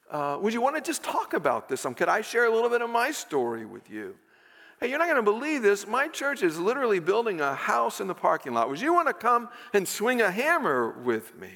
Uh, 0.10 0.38
would 0.40 0.54
you 0.54 0.62
want 0.62 0.78
to 0.78 0.82
just 0.82 1.04
talk 1.04 1.34
about 1.34 1.68
this? 1.68 1.86
Um, 1.86 1.94
could 1.94 2.08
I 2.08 2.22
share 2.22 2.46
a 2.46 2.54
little 2.54 2.70
bit 2.70 2.82
of 2.82 2.90
my 2.90 3.12
story 3.12 3.66
with 3.66 3.90
you? 3.90 4.16
Hey, 4.80 4.90
you're 4.90 4.98
not 4.98 5.10
going 5.10 5.18
to 5.18 5.30
believe 5.30 5.62
this. 5.62 5.86
My 5.86 6.08
church 6.08 6.42
is 6.42 6.58
literally 6.58 7.02
building 7.02 7.42
a 7.42 7.54
house 7.54 8.00
in 8.00 8.08
the 8.08 8.16
parking 8.16 8.54
lot. 8.54 8.70
Would 8.70 8.80
you 8.80 8.94
want 8.94 9.10
to 9.10 9.14
come 9.14 9.50
and 9.74 9.86
swing 9.86 10.22
a 10.22 10.32
hammer 10.32 10.92
with 11.04 11.38
me? 11.38 11.52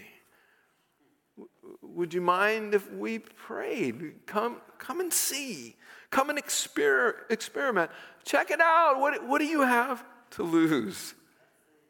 Would 1.94 2.14
you 2.14 2.22
mind 2.22 2.74
if 2.74 2.92
we 2.92 3.20
prayed? 3.20 4.26
Come, 4.26 4.58
come 4.78 5.00
and 5.00 5.14
see. 5.14 5.76
Come 6.10 6.30
and 6.30 6.40
exper- 6.40 7.30
experiment. 7.30 7.92
Check 8.24 8.52
it 8.52 8.62
out. 8.62 9.00
What, 9.00 9.28
what 9.28 9.40
do 9.40 9.46
you 9.46 9.62
have 9.62 10.04
to 10.32 10.44
lose? 10.44 11.14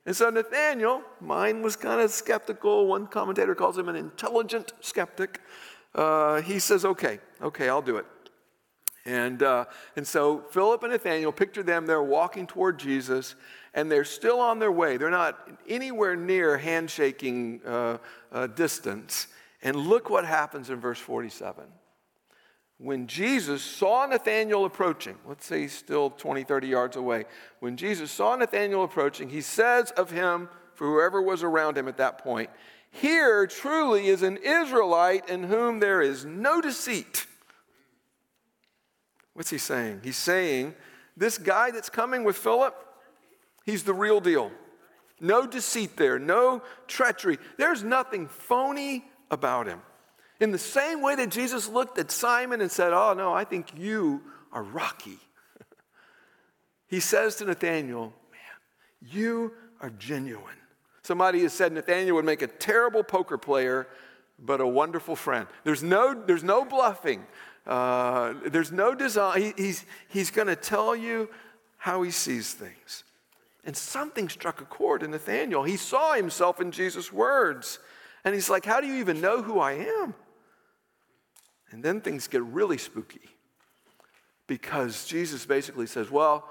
And 0.05 0.15
so 0.15 0.29
Nathaniel, 0.29 1.01
mine 1.21 1.61
was 1.61 1.75
kind 1.75 2.01
of 2.01 2.11
skeptical. 2.11 2.87
One 2.87 3.07
commentator 3.07 3.55
calls 3.55 3.77
him 3.77 3.87
an 3.87 3.95
intelligent 3.95 4.73
skeptic. 4.81 5.39
Uh, 5.95 6.41
he 6.41 6.59
says, 6.59 6.83
okay, 6.83 7.19
okay, 7.41 7.69
I'll 7.69 7.81
do 7.81 7.97
it. 7.97 8.05
And, 9.05 9.43
uh, 9.43 9.65
and 9.95 10.07
so 10.07 10.39
Philip 10.51 10.83
and 10.83 10.91
Nathaniel, 10.93 11.31
picture 11.31 11.63
them, 11.63 11.85
they're 11.85 12.03
walking 12.03 12.47
toward 12.47 12.79
Jesus, 12.79 13.35
and 13.73 13.91
they're 13.91 14.05
still 14.05 14.39
on 14.39 14.59
their 14.59 14.71
way. 14.71 14.97
They're 14.97 15.09
not 15.09 15.49
anywhere 15.67 16.15
near 16.15 16.57
handshaking 16.57 17.61
uh, 17.65 17.97
uh, 18.31 18.47
distance. 18.47 19.27
And 19.63 19.78
look 19.78 20.10
what 20.10 20.26
happens 20.26 20.69
in 20.69 20.80
verse 20.80 20.99
47. 20.99 21.63
When 22.78 23.08
Jesus 23.08 23.62
saw 23.63 24.06
Nathanael 24.06 24.65
approaching, 24.65 25.15
let's 25.26 25.45
say 25.45 25.62
he's 25.62 25.73
still 25.73 26.10
20, 26.10 26.43
30 26.43 26.67
yards 26.67 26.97
away. 26.97 27.23
When 27.62 27.78
Jesus 27.78 28.12
saw 28.12 28.36
Nathanael 28.36 28.84
approaching, 28.84 29.30
he 29.30 29.39
says 29.39 29.91
of 29.91 30.12
him, 30.12 30.49
for 30.73 30.86
whoever 30.88 31.21
was 31.21 31.43
around 31.43 31.78
him 31.78 31.88
at 31.88 31.97
that 31.97 32.17
point, 32.17 32.49
Here 32.91 33.47
truly 33.47 34.08
is 34.08 34.21
an 34.21 34.38
Israelite 34.38 35.30
in 35.30 35.43
whom 35.43 35.80
there 35.80 36.02
is 36.02 36.26
no 36.26 36.62
deceit. 36.62 37.26
What's 39.34 39.49
he 39.49 39.58
saying? 39.58 40.02
He's 40.04 40.17
saying, 40.17 40.76
this 41.17 41.38
guy 41.38 41.71
that's 41.71 41.89
coming 41.89 42.23
with 42.23 42.36
Philip, 42.36 42.76
he's 43.65 43.84
the 43.84 43.93
real 43.93 44.19
deal. 44.19 44.52
No 45.19 45.47
deceit 45.47 45.95
there, 45.95 46.19
no 46.19 46.62
treachery. 46.88 47.39
There's 47.58 47.84
nothing 47.84 48.28
phony 48.28 49.06
about 49.31 49.67
him. 49.67 49.81
In 50.39 50.51
the 50.51 50.57
same 50.57 51.01
way 51.01 51.15
that 51.15 51.29
Jesus 51.29 51.67
looked 51.69 51.97
at 51.97 52.12
Simon 52.12 52.62
and 52.62 52.71
said, 52.71 52.93
Oh, 52.93 53.13
no, 53.13 53.33
I 53.33 53.43
think 53.43 53.77
you 53.77 54.21
are 54.51 54.63
rocky. 54.63 55.19
he 56.88 56.99
says 56.99 57.36
to 57.38 57.45
Nathanael, 57.45 58.13
Man, 58.31 59.12
you 59.12 59.53
are 59.81 59.89
genuine. 59.91 60.55
Somebody 61.03 61.41
has 61.41 61.53
said 61.53 61.73
Nathanael 61.73 62.15
would 62.15 62.25
make 62.25 62.41
a 62.41 62.47
terrible 62.47 63.03
poker 63.03 63.38
player, 63.38 63.88
but 64.39 64.62
a 64.62 64.67
wonderful 64.67 65.15
friend. 65.15 65.47
There's 65.63 65.83
no, 65.83 66.13
there's 66.13 66.43
no 66.43 66.65
bluffing. 66.65 67.25
Uh, 67.65 68.33
there's 68.45 68.71
no 68.71 68.93
design. 68.95 69.41
He, 69.41 69.53
he's 69.55 69.86
he's 70.09 70.31
going 70.31 70.47
to 70.47 70.55
tell 70.55 70.95
you 70.95 71.29
how 71.77 72.01
he 72.01 72.12
sees 72.12 72.53
things. 72.53 73.03
And 73.65 73.75
something 73.75 74.27
struck 74.27 74.59
a 74.59 74.65
chord 74.65 75.03
in 75.03 75.12
Nathaniel. 75.12 75.63
He 75.63 75.77
saw 75.77 76.13
himself 76.13 76.59
in 76.59 76.71
Jesus' 76.71 77.13
words. 77.13 77.79
And 78.25 78.33
he's 78.33 78.49
like, 78.49 78.65
How 78.65 78.81
do 78.81 78.88
you 78.88 78.95
even 78.95 79.21
know 79.21 79.41
who 79.41 79.59
I 79.59 79.73
am? 79.73 80.13
And 81.71 81.83
then 81.83 82.01
things 82.01 82.27
get 82.27 82.43
really 82.43 82.77
spooky 82.77 83.21
because 84.47 85.05
Jesus 85.05 85.45
basically 85.45 85.88
says, 85.88 86.12
Well, 86.12 86.47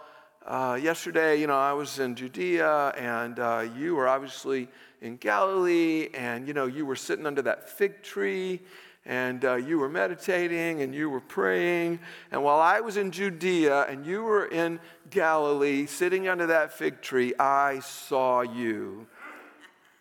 uh, 0.46 0.78
yesterday, 0.82 1.40
you 1.40 1.46
know, 1.46 1.58
I 1.58 1.72
was 1.72 2.00
in 2.00 2.16
Judea 2.16 2.88
and 2.96 3.38
uh, 3.38 3.64
you 3.76 3.94
were 3.94 4.08
obviously 4.08 4.68
in 5.00 5.16
Galilee 5.16 6.08
and, 6.14 6.48
you 6.48 6.54
know, 6.54 6.66
you 6.66 6.84
were 6.84 6.96
sitting 6.96 7.26
under 7.26 7.42
that 7.42 7.70
fig 7.70 8.02
tree 8.02 8.60
and 9.04 9.44
uh, 9.44 9.54
you 9.54 9.78
were 9.78 9.88
meditating 9.88 10.82
and 10.82 10.94
you 10.94 11.10
were 11.10 11.20
praying. 11.20 12.00
And 12.30 12.42
while 12.42 12.60
I 12.60 12.80
was 12.80 12.96
in 12.96 13.12
Judea 13.12 13.82
and 13.82 14.04
you 14.04 14.22
were 14.22 14.46
in 14.46 14.80
Galilee 15.10 15.86
sitting 15.86 16.26
under 16.26 16.46
that 16.48 16.72
fig 16.72 17.02
tree, 17.02 17.34
I 17.38 17.80
saw 17.80 18.40
you 18.40 19.06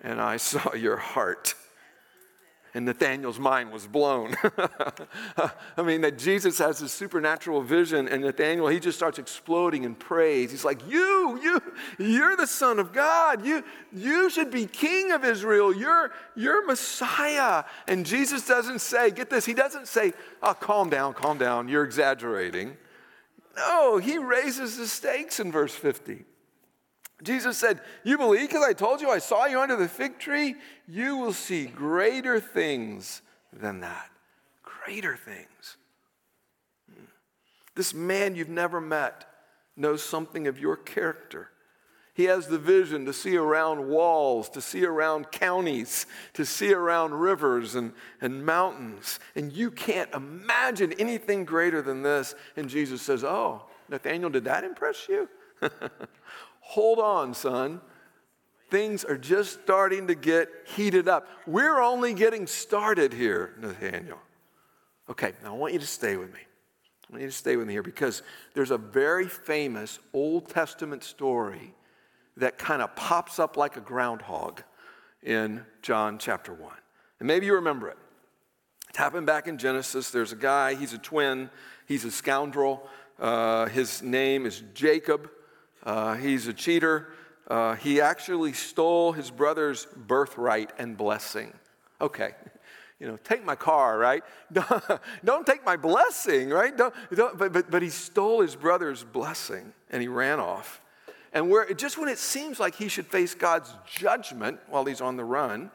and 0.01 0.19
I 0.19 0.37
saw 0.37 0.73
your 0.73 0.97
heart. 0.97 1.53
And 2.73 2.85
Nathaniel's 2.85 3.39
mind 3.39 3.71
was 3.71 3.85
blown. 3.85 4.33
I 5.77 5.81
mean, 5.83 6.01
that 6.01 6.17
Jesus 6.17 6.57
has 6.59 6.79
this 6.79 6.93
supernatural 6.93 7.61
vision, 7.61 8.07
and 8.07 8.23
Nathaniel, 8.23 8.67
he 8.67 8.79
just 8.79 8.97
starts 8.97 9.19
exploding 9.19 9.83
in 9.83 9.93
praise. 9.93 10.51
He's 10.51 10.63
like, 10.63 10.81
You, 10.89 11.39
you, 11.41 11.61
you're 11.97 12.37
the 12.37 12.47
Son 12.47 12.79
of 12.79 12.93
God. 12.93 13.45
You, 13.45 13.63
you 13.91 14.29
should 14.29 14.51
be 14.51 14.65
King 14.67 15.11
of 15.11 15.25
Israel. 15.25 15.75
You're, 15.75 16.11
you're 16.35 16.65
Messiah. 16.65 17.65
And 17.87 18.05
Jesus 18.05 18.47
doesn't 18.47 18.79
say, 18.79 19.11
get 19.11 19.29
this, 19.29 19.45
he 19.45 19.53
doesn't 19.53 19.87
say, 19.87 20.13
Oh, 20.41 20.53
calm 20.53 20.89
down, 20.89 21.13
calm 21.13 21.37
down, 21.37 21.67
you're 21.67 21.83
exaggerating. 21.83 22.77
No, 23.57 23.97
he 23.97 24.17
raises 24.17 24.77
the 24.77 24.87
stakes 24.87 25.41
in 25.41 25.51
verse 25.51 25.75
50. 25.75 26.25
Jesus 27.23 27.57
said, 27.57 27.81
You 28.03 28.17
believe 28.17 28.49
because 28.49 28.63
I 28.63 28.73
told 28.73 29.01
you 29.01 29.09
I 29.09 29.19
saw 29.19 29.45
you 29.45 29.59
under 29.59 29.75
the 29.75 29.87
fig 29.87 30.19
tree? 30.19 30.55
You 30.87 31.17
will 31.17 31.33
see 31.33 31.65
greater 31.65 32.39
things 32.39 33.21
than 33.53 33.81
that. 33.81 34.09
Greater 34.63 35.15
things. 35.15 35.77
Hmm. 36.91 37.05
This 37.75 37.93
man 37.93 38.35
you've 38.35 38.49
never 38.49 38.81
met 38.81 39.25
knows 39.75 40.03
something 40.03 40.47
of 40.47 40.59
your 40.59 40.75
character. 40.75 41.49
He 42.13 42.25
has 42.25 42.47
the 42.47 42.59
vision 42.59 43.05
to 43.05 43.13
see 43.13 43.37
around 43.37 43.87
walls, 43.87 44.49
to 44.49 44.61
see 44.61 44.85
around 44.85 45.31
counties, 45.31 46.05
to 46.33 46.45
see 46.45 46.73
around 46.73 47.13
rivers 47.13 47.75
and, 47.75 47.93
and 48.19 48.45
mountains. 48.45 49.19
And 49.33 49.53
you 49.53 49.71
can't 49.71 50.13
imagine 50.13 50.93
anything 50.93 51.45
greater 51.45 51.81
than 51.81 52.03
this. 52.03 52.35
And 52.57 52.69
Jesus 52.69 53.01
says, 53.01 53.23
Oh, 53.23 53.63
Nathaniel, 53.87 54.29
did 54.29 54.43
that 54.43 54.63
impress 54.63 55.07
you? 55.07 55.29
Hold 56.61 56.99
on, 56.99 57.33
son. 57.33 57.81
Things 58.69 59.03
are 59.03 59.17
just 59.17 59.61
starting 59.61 60.07
to 60.07 60.15
get 60.15 60.47
heated 60.75 61.09
up. 61.09 61.27
We're 61.45 61.81
only 61.81 62.13
getting 62.13 62.47
started 62.47 63.11
here, 63.11 63.53
Nathaniel. 63.59 64.19
Okay, 65.09 65.33
now 65.43 65.53
I 65.53 65.57
want 65.57 65.73
you 65.73 65.79
to 65.79 65.87
stay 65.87 66.15
with 66.15 66.31
me. 66.31 66.39
I 66.39 67.11
want 67.11 67.21
you 67.23 67.27
to 67.27 67.35
stay 67.35 67.57
with 67.57 67.67
me 67.67 67.73
here 67.73 67.83
because 67.83 68.23
there's 68.53 68.71
a 68.71 68.77
very 68.77 69.27
famous 69.27 69.99
Old 70.13 70.47
Testament 70.47 71.03
story 71.03 71.73
that 72.37 72.57
kind 72.57 72.81
of 72.81 72.95
pops 72.95 73.39
up 73.39 73.57
like 73.57 73.75
a 73.75 73.81
groundhog 73.81 74.63
in 75.21 75.65
John 75.81 76.17
chapter 76.17 76.53
1. 76.53 76.71
And 77.19 77.27
maybe 77.27 77.45
you 77.45 77.55
remember 77.55 77.89
it. 77.89 77.97
It 78.89 78.95
happened 78.95 79.25
back 79.25 79.47
in 79.47 79.57
Genesis. 79.57 80.11
There's 80.11 80.31
a 80.31 80.37
guy, 80.37 80.75
he's 80.75 80.93
a 80.93 80.97
twin, 80.97 81.49
he's 81.87 82.05
a 82.05 82.11
scoundrel. 82.11 82.87
Uh, 83.19 83.65
his 83.67 84.01
name 84.01 84.45
is 84.45 84.63
Jacob. 84.73 85.29
Uh, 85.83 86.15
he's 86.15 86.47
a 86.47 86.53
cheater. 86.53 87.13
Uh, 87.47 87.75
he 87.75 87.99
actually 87.99 88.53
stole 88.53 89.11
his 89.11 89.31
brother's 89.31 89.85
birthright 89.85 90.71
and 90.77 90.97
blessing. 90.97 91.53
Okay, 91.99 92.31
you 92.99 93.07
know, 93.07 93.17
take 93.23 93.43
my 93.43 93.55
car, 93.55 93.97
right? 93.97 94.23
don't 95.25 95.45
take 95.45 95.65
my 95.65 95.75
blessing, 95.75 96.49
right? 96.49 96.75
Don't, 96.75 96.93
don't, 97.13 97.37
but, 97.37 97.51
but, 97.51 97.69
but 97.71 97.81
he 97.81 97.89
stole 97.89 98.41
his 98.41 98.55
brother's 98.55 99.03
blessing 99.03 99.73
and 99.89 100.01
he 100.01 100.07
ran 100.07 100.39
off. 100.39 100.81
And 101.33 101.49
where, 101.49 101.73
just 101.73 101.97
when 101.97 102.09
it 102.09 102.17
seems 102.17 102.59
like 102.59 102.75
he 102.75 102.87
should 102.87 103.07
face 103.07 103.33
God's 103.33 103.73
judgment 103.85 104.59
while 104.67 104.85
he's 104.85 105.01
on 105.01 105.15
the 105.15 105.23
run, 105.23 105.71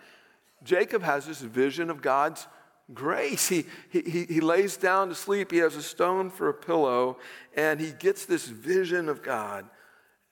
Jacob 0.63 1.03
has 1.03 1.27
this 1.27 1.41
vision 1.41 1.91
of 1.91 2.03
God's 2.03 2.47
grace. 2.93 3.49
He, 3.49 3.65
he, 3.91 4.27
he 4.29 4.41
lays 4.41 4.77
down 4.77 5.09
to 5.09 5.15
sleep, 5.15 5.51
he 5.51 5.59
has 5.59 5.77
a 5.77 5.83
stone 5.83 6.31
for 6.31 6.49
a 6.49 6.55
pillow, 6.55 7.19
and 7.57 7.81
he 7.81 7.93
gets 7.93 8.27
this 8.27 8.47
vision 8.47 9.09
of 9.09 9.23
God 9.23 9.67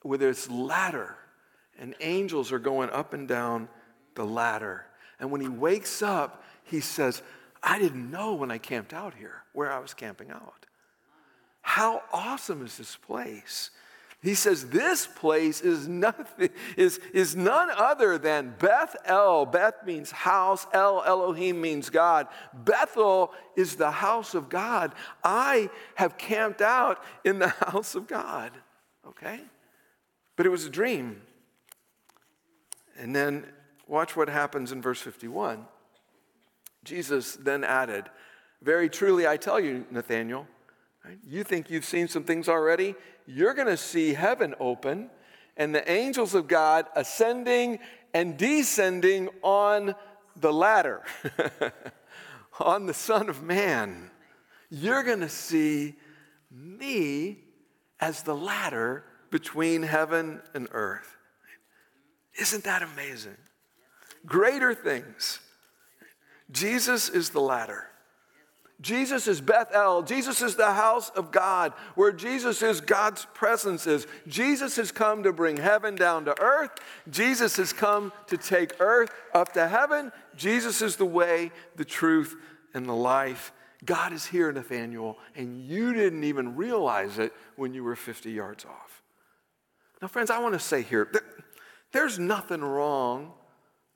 with 0.04 0.20
this 0.20 0.48
ladder, 0.48 1.16
and 1.78 1.94
angels 2.00 2.52
are 2.52 2.60
going 2.60 2.90
up 2.90 3.12
and 3.12 3.26
down 3.26 3.68
the 4.14 4.24
ladder. 4.24 4.86
And 5.18 5.30
when 5.30 5.40
he 5.40 5.48
wakes 5.48 6.02
up, 6.02 6.44
he 6.62 6.80
says, 6.80 7.22
I 7.62 7.78
didn't 7.78 8.10
know 8.10 8.34
when 8.34 8.50
I 8.50 8.58
camped 8.58 8.92
out 8.92 9.14
here 9.14 9.42
where 9.52 9.72
I 9.72 9.78
was 9.80 9.94
camping 9.94 10.30
out. 10.30 10.66
How 11.62 12.02
awesome 12.12 12.64
is 12.64 12.76
this 12.76 12.94
place? 12.94 13.70
He 14.22 14.34
says, 14.34 14.68
This 14.70 15.06
place 15.06 15.60
is, 15.60 15.86
nothing, 15.86 16.50
is, 16.76 16.98
is 17.12 17.36
none 17.36 17.70
other 17.70 18.16
than 18.16 18.54
Beth 18.58 18.96
El. 19.04 19.44
Beth 19.46 19.84
means 19.84 20.10
house, 20.10 20.66
El, 20.72 21.02
Elohim 21.04 21.60
means 21.60 21.90
God. 21.90 22.28
Bethel 22.54 23.32
is 23.54 23.76
the 23.76 23.90
house 23.90 24.34
of 24.34 24.48
God. 24.48 24.94
I 25.22 25.68
have 25.94 26.16
camped 26.16 26.62
out 26.62 27.02
in 27.24 27.38
the 27.38 27.48
house 27.66 27.94
of 27.94 28.06
God. 28.06 28.50
Okay? 29.06 29.40
But 30.36 30.46
it 30.46 30.48
was 30.48 30.64
a 30.64 30.70
dream. 30.70 31.22
And 32.98 33.14
then 33.14 33.46
watch 33.86 34.16
what 34.16 34.28
happens 34.28 34.72
in 34.72 34.80
verse 34.82 35.00
51. 35.00 35.64
Jesus 36.84 37.36
then 37.36 37.64
added, 37.64 38.04
Very 38.62 38.88
truly 38.88 39.26
I 39.26 39.36
tell 39.36 39.58
you, 39.58 39.86
Nathanael, 39.90 40.46
you 41.26 41.44
think 41.44 41.70
you've 41.70 41.84
seen 41.84 42.08
some 42.08 42.24
things 42.24 42.48
already? 42.48 42.94
You're 43.26 43.54
going 43.54 43.68
to 43.68 43.76
see 43.76 44.14
heaven 44.14 44.54
open 44.60 45.10
and 45.56 45.74
the 45.74 45.88
angels 45.90 46.34
of 46.34 46.48
God 46.48 46.86
ascending 46.96 47.78
and 48.12 48.36
descending 48.36 49.28
on 49.42 49.94
the 50.36 50.52
ladder, 50.52 51.02
on 52.60 52.86
the 52.86 52.94
Son 52.94 53.28
of 53.28 53.42
Man. 53.42 54.10
You're 54.70 55.02
going 55.02 55.20
to 55.20 55.28
see 55.28 55.94
me 56.50 57.38
as 58.00 58.22
the 58.22 58.34
ladder 58.34 59.04
between 59.34 59.82
heaven 59.82 60.40
and 60.54 60.68
earth. 60.70 61.16
Isn't 62.40 62.62
that 62.62 62.82
amazing? 62.82 63.36
Greater 64.24 64.72
things 64.72 65.40
Jesus 66.52 67.08
is 67.08 67.30
the 67.30 67.40
ladder. 67.40 67.88
Jesus 68.80 69.26
is 69.26 69.40
Bethel. 69.40 70.04
Jesus 70.04 70.40
is 70.40 70.54
the 70.54 70.72
house 70.72 71.10
of 71.10 71.32
God, 71.32 71.72
where 71.96 72.12
Jesus 72.12 72.62
is 72.62 72.80
God's 72.80 73.26
presence 73.34 73.88
is. 73.88 74.06
Jesus 74.28 74.76
has 74.76 74.92
come 74.92 75.24
to 75.24 75.32
bring 75.32 75.56
heaven 75.56 75.96
down 75.96 76.26
to 76.26 76.40
earth. 76.40 76.70
Jesus 77.10 77.56
has 77.56 77.72
come 77.72 78.12
to 78.28 78.36
take 78.36 78.74
earth 78.78 79.10
up 79.34 79.52
to 79.54 79.66
heaven. 79.66 80.12
Jesus 80.36 80.80
is 80.80 80.94
the 80.94 81.06
way, 81.06 81.50
the 81.74 81.84
truth, 81.84 82.36
and 82.72 82.86
the 82.86 82.94
life. 82.94 83.52
God 83.84 84.12
is 84.12 84.26
here, 84.26 84.52
Nathaniel, 84.52 85.18
and 85.34 85.60
you 85.66 85.92
didn't 85.92 86.22
even 86.22 86.54
realize 86.54 87.18
it 87.18 87.32
when 87.56 87.74
you 87.74 87.82
were 87.82 87.96
50 87.96 88.30
yards 88.30 88.64
off. 88.64 88.93
Now, 90.02 90.08
friends, 90.08 90.30
I 90.30 90.38
want 90.38 90.54
to 90.54 90.58
say 90.60 90.82
here 90.82 91.08
that 91.12 91.22
there's 91.92 92.18
nothing 92.18 92.60
wrong 92.60 93.32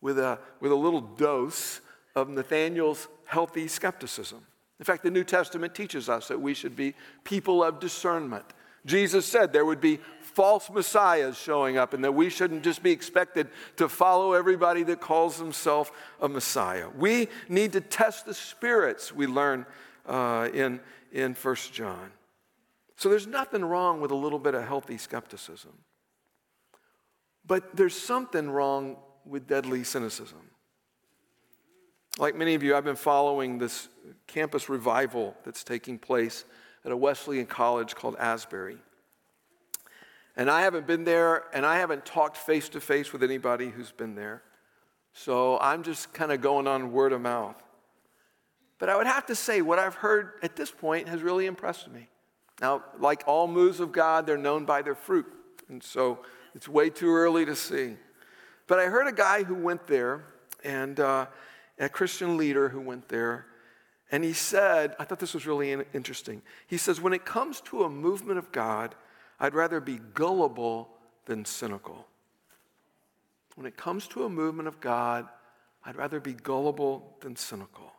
with 0.00 0.18
a, 0.18 0.38
with 0.60 0.72
a 0.72 0.76
little 0.76 1.00
dose 1.00 1.80
of 2.14 2.28
Nathaniel's 2.28 3.08
healthy 3.24 3.68
skepticism. 3.68 4.46
In 4.78 4.84
fact, 4.84 5.02
the 5.02 5.10
New 5.10 5.24
Testament 5.24 5.74
teaches 5.74 6.08
us 6.08 6.28
that 6.28 6.40
we 6.40 6.54
should 6.54 6.76
be 6.76 6.94
people 7.24 7.64
of 7.64 7.80
discernment. 7.80 8.44
Jesus 8.86 9.26
said 9.26 9.52
there 9.52 9.64
would 9.64 9.80
be 9.80 9.98
false 10.20 10.70
messiahs 10.70 11.36
showing 11.36 11.76
up 11.76 11.94
and 11.94 12.04
that 12.04 12.12
we 12.12 12.30
shouldn't 12.30 12.62
just 12.62 12.82
be 12.82 12.92
expected 12.92 13.48
to 13.76 13.88
follow 13.88 14.34
everybody 14.34 14.84
that 14.84 15.00
calls 15.00 15.36
himself 15.38 15.90
a 16.20 16.28
messiah. 16.28 16.88
We 16.96 17.28
need 17.48 17.72
to 17.72 17.80
test 17.80 18.24
the 18.24 18.34
spirits, 18.34 19.12
we 19.12 19.26
learn 19.26 19.66
uh, 20.06 20.48
in, 20.54 20.80
in 21.12 21.34
1 21.34 21.56
John. 21.72 22.12
So 22.98 23.08
there's 23.08 23.28
nothing 23.28 23.64
wrong 23.64 24.00
with 24.00 24.10
a 24.10 24.16
little 24.16 24.40
bit 24.40 24.54
of 24.54 24.66
healthy 24.66 24.98
skepticism. 24.98 25.70
But 27.46 27.76
there's 27.76 27.96
something 27.96 28.50
wrong 28.50 28.96
with 29.24 29.46
deadly 29.46 29.84
cynicism. 29.84 30.50
Like 32.18 32.34
many 32.34 32.56
of 32.56 32.64
you, 32.64 32.74
I've 32.74 32.84
been 32.84 32.96
following 32.96 33.58
this 33.58 33.88
campus 34.26 34.68
revival 34.68 35.36
that's 35.44 35.62
taking 35.62 35.96
place 35.96 36.44
at 36.84 36.90
a 36.90 36.96
Wesleyan 36.96 37.46
college 37.46 37.94
called 37.94 38.16
Asbury. 38.18 38.78
And 40.36 40.50
I 40.50 40.62
haven't 40.62 40.88
been 40.88 41.04
there, 41.04 41.44
and 41.54 41.64
I 41.64 41.78
haven't 41.78 42.04
talked 42.04 42.36
face 42.36 42.68
to 42.70 42.80
face 42.80 43.12
with 43.12 43.22
anybody 43.22 43.68
who's 43.68 43.92
been 43.92 44.16
there. 44.16 44.42
So 45.12 45.56
I'm 45.60 45.84
just 45.84 46.12
kind 46.12 46.32
of 46.32 46.40
going 46.40 46.66
on 46.66 46.90
word 46.90 47.12
of 47.12 47.20
mouth. 47.20 47.62
But 48.80 48.88
I 48.88 48.96
would 48.96 49.06
have 49.06 49.26
to 49.26 49.36
say, 49.36 49.62
what 49.62 49.78
I've 49.78 49.94
heard 49.94 50.32
at 50.42 50.56
this 50.56 50.72
point 50.72 51.08
has 51.08 51.22
really 51.22 51.46
impressed 51.46 51.88
me. 51.88 52.08
Now, 52.60 52.84
like 52.98 53.22
all 53.26 53.46
moves 53.46 53.80
of 53.80 53.92
God, 53.92 54.26
they're 54.26 54.36
known 54.36 54.64
by 54.64 54.82
their 54.82 54.94
fruit. 54.94 55.26
And 55.68 55.82
so 55.82 56.20
it's 56.54 56.68
way 56.68 56.90
too 56.90 57.10
early 57.10 57.44
to 57.44 57.54
see. 57.54 57.96
But 58.66 58.78
I 58.78 58.86
heard 58.86 59.06
a 59.06 59.12
guy 59.12 59.44
who 59.44 59.54
went 59.54 59.86
there, 59.86 60.24
and 60.64 60.98
uh, 60.98 61.26
a 61.78 61.88
Christian 61.88 62.36
leader 62.36 62.68
who 62.68 62.80
went 62.80 63.08
there, 63.08 63.46
and 64.10 64.24
he 64.24 64.32
said, 64.32 64.96
I 64.98 65.04
thought 65.04 65.18
this 65.18 65.34
was 65.34 65.46
really 65.46 65.72
interesting. 65.92 66.42
He 66.66 66.78
says, 66.78 67.00
When 67.00 67.12
it 67.12 67.24
comes 67.24 67.60
to 67.62 67.84
a 67.84 67.90
movement 67.90 68.38
of 68.38 68.50
God, 68.52 68.94
I'd 69.38 69.54
rather 69.54 69.80
be 69.80 70.00
gullible 70.14 70.88
than 71.26 71.44
cynical. 71.44 72.06
When 73.54 73.66
it 73.66 73.76
comes 73.76 74.06
to 74.08 74.24
a 74.24 74.30
movement 74.30 74.68
of 74.68 74.80
God, 74.80 75.28
I'd 75.84 75.96
rather 75.96 76.20
be 76.20 76.32
gullible 76.32 77.16
than 77.20 77.36
cynical. 77.36 77.92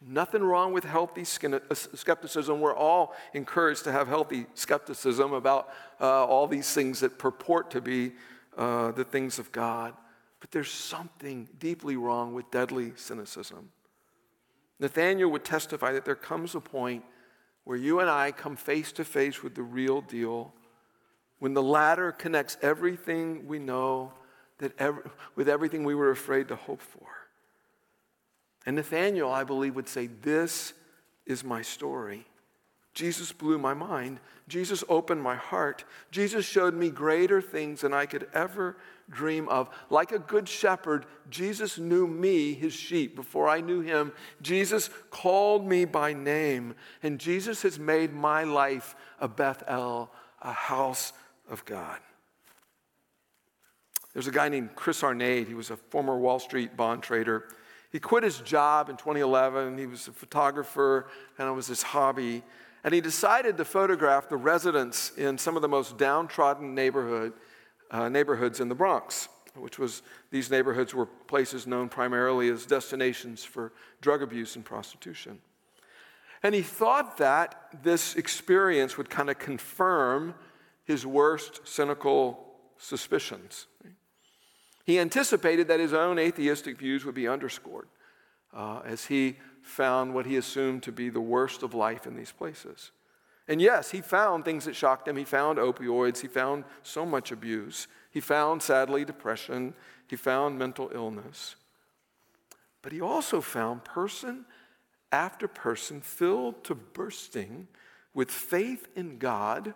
There's 0.00 0.10
nothing 0.10 0.42
wrong 0.42 0.72
with 0.72 0.82
healthy 0.82 1.22
uh, 1.22 1.74
skepticism. 1.74 2.60
We're 2.60 2.74
all 2.74 3.14
encouraged 3.32 3.84
to 3.84 3.92
have 3.92 4.08
healthy 4.08 4.46
skepticism 4.54 5.32
about 5.32 5.68
uh, 6.00 6.24
all 6.24 6.48
these 6.48 6.72
things 6.72 7.00
that 7.00 7.16
purport 7.16 7.70
to 7.72 7.80
be 7.80 8.12
uh, 8.56 8.90
the 8.90 9.04
things 9.04 9.38
of 9.38 9.52
God. 9.52 9.94
But 10.40 10.50
there's 10.50 10.70
something 10.70 11.48
deeply 11.58 11.96
wrong 11.96 12.34
with 12.34 12.50
deadly 12.50 12.92
cynicism. 12.96 13.70
Nathaniel 14.80 15.30
would 15.30 15.44
testify 15.44 15.92
that 15.92 16.04
there 16.04 16.16
comes 16.16 16.56
a 16.56 16.60
point 16.60 17.04
where 17.62 17.76
you 17.76 18.00
and 18.00 18.10
I 18.10 18.32
come 18.32 18.56
face 18.56 18.90
to 18.92 19.04
face 19.04 19.44
with 19.44 19.54
the 19.54 19.62
real 19.62 20.00
deal, 20.00 20.52
when 21.38 21.54
the 21.54 21.62
ladder 21.62 22.10
connects 22.10 22.56
everything 22.62 23.46
we 23.46 23.58
know 23.60 24.12
that 24.58 24.72
ever, 24.78 25.10
with 25.36 25.48
everything 25.48 25.84
we 25.84 25.94
were 25.94 26.10
afraid 26.10 26.48
to 26.48 26.56
hope 26.56 26.80
for. 26.80 27.13
And 28.66 28.76
Nathaniel, 28.76 29.30
I 29.30 29.44
believe, 29.44 29.74
would 29.74 29.88
say, 29.88 30.06
This 30.06 30.72
is 31.26 31.44
my 31.44 31.62
story. 31.62 32.26
Jesus 32.94 33.32
blew 33.32 33.58
my 33.58 33.74
mind. 33.74 34.20
Jesus 34.46 34.84
opened 34.88 35.20
my 35.20 35.34
heart. 35.34 35.84
Jesus 36.10 36.44
showed 36.44 36.74
me 36.74 36.90
greater 36.90 37.42
things 37.42 37.80
than 37.80 37.92
I 37.92 38.06
could 38.06 38.28
ever 38.32 38.76
dream 39.10 39.48
of. 39.48 39.68
Like 39.90 40.12
a 40.12 40.18
good 40.18 40.48
shepherd, 40.48 41.06
Jesus 41.28 41.78
knew 41.78 42.06
me, 42.06 42.54
his 42.54 42.72
sheep, 42.72 43.16
before 43.16 43.48
I 43.48 43.60
knew 43.60 43.80
him. 43.80 44.12
Jesus 44.42 44.90
called 45.10 45.66
me 45.66 45.84
by 45.84 46.12
name, 46.12 46.74
and 47.02 47.18
Jesus 47.18 47.62
has 47.62 47.78
made 47.78 48.12
my 48.12 48.44
life 48.44 48.94
a 49.20 49.28
Bethel, 49.28 50.10
a 50.40 50.52
house 50.52 51.12
of 51.50 51.64
God. 51.64 51.98
There's 54.12 54.28
a 54.28 54.32
guy 54.32 54.48
named 54.48 54.76
Chris 54.76 55.02
Arnade. 55.02 55.48
He 55.48 55.54
was 55.54 55.70
a 55.70 55.76
former 55.76 56.16
Wall 56.16 56.38
Street 56.38 56.76
bond 56.76 57.02
trader. 57.02 57.48
He 57.94 58.00
quit 58.00 58.24
his 58.24 58.40
job 58.40 58.88
in 58.88 58.96
2011. 58.96 59.78
He 59.78 59.86
was 59.86 60.08
a 60.08 60.12
photographer, 60.12 61.06
and 61.38 61.48
it 61.48 61.52
was 61.52 61.68
his 61.68 61.80
hobby. 61.80 62.42
And 62.82 62.92
he 62.92 63.00
decided 63.00 63.56
to 63.56 63.64
photograph 63.64 64.28
the 64.28 64.36
residents 64.36 65.12
in 65.16 65.38
some 65.38 65.54
of 65.54 65.62
the 65.62 65.68
most 65.68 65.96
downtrodden 65.96 66.74
neighborhood, 66.74 67.34
uh, 67.92 68.08
neighborhoods 68.08 68.58
in 68.58 68.68
the 68.68 68.74
Bronx, 68.74 69.28
which 69.54 69.78
was 69.78 70.02
these 70.32 70.50
neighborhoods 70.50 70.92
were 70.92 71.06
places 71.06 71.68
known 71.68 71.88
primarily 71.88 72.48
as 72.48 72.66
destinations 72.66 73.44
for 73.44 73.72
drug 74.00 74.22
abuse 74.22 74.56
and 74.56 74.64
prostitution. 74.64 75.38
And 76.42 76.52
he 76.52 76.62
thought 76.62 77.18
that 77.18 77.68
this 77.84 78.16
experience 78.16 78.98
would 78.98 79.08
kind 79.08 79.30
of 79.30 79.38
confirm 79.38 80.34
his 80.84 81.06
worst 81.06 81.60
cynical 81.62 82.56
suspicions. 82.76 83.68
He 84.84 84.98
anticipated 84.98 85.68
that 85.68 85.80
his 85.80 85.92
own 85.92 86.18
atheistic 86.18 86.78
views 86.78 87.04
would 87.04 87.14
be 87.14 87.26
underscored 87.26 87.88
uh, 88.52 88.80
as 88.84 89.06
he 89.06 89.38
found 89.62 90.14
what 90.14 90.26
he 90.26 90.36
assumed 90.36 90.82
to 90.82 90.92
be 90.92 91.08
the 91.08 91.20
worst 91.20 91.62
of 91.62 91.74
life 91.74 92.06
in 92.06 92.14
these 92.14 92.32
places. 92.32 92.92
And 93.48 93.60
yes, 93.60 93.90
he 93.90 94.00
found 94.00 94.44
things 94.44 94.64
that 94.64 94.76
shocked 94.76 95.08
him. 95.08 95.16
He 95.16 95.24
found 95.24 95.58
opioids. 95.58 96.20
He 96.20 96.28
found 96.28 96.64
so 96.82 97.04
much 97.04 97.32
abuse. 97.32 97.88
He 98.10 98.20
found, 98.20 98.62
sadly, 98.62 99.04
depression. 99.04 99.74
He 100.06 100.16
found 100.16 100.58
mental 100.58 100.90
illness. 100.94 101.56
But 102.82 102.92
he 102.92 103.00
also 103.00 103.40
found 103.40 103.84
person 103.84 104.44
after 105.10 105.48
person 105.48 106.00
filled 106.00 106.64
to 106.64 106.74
bursting 106.74 107.68
with 108.14 108.30
faith 108.30 108.88
in 108.94 109.18
God 109.18 109.74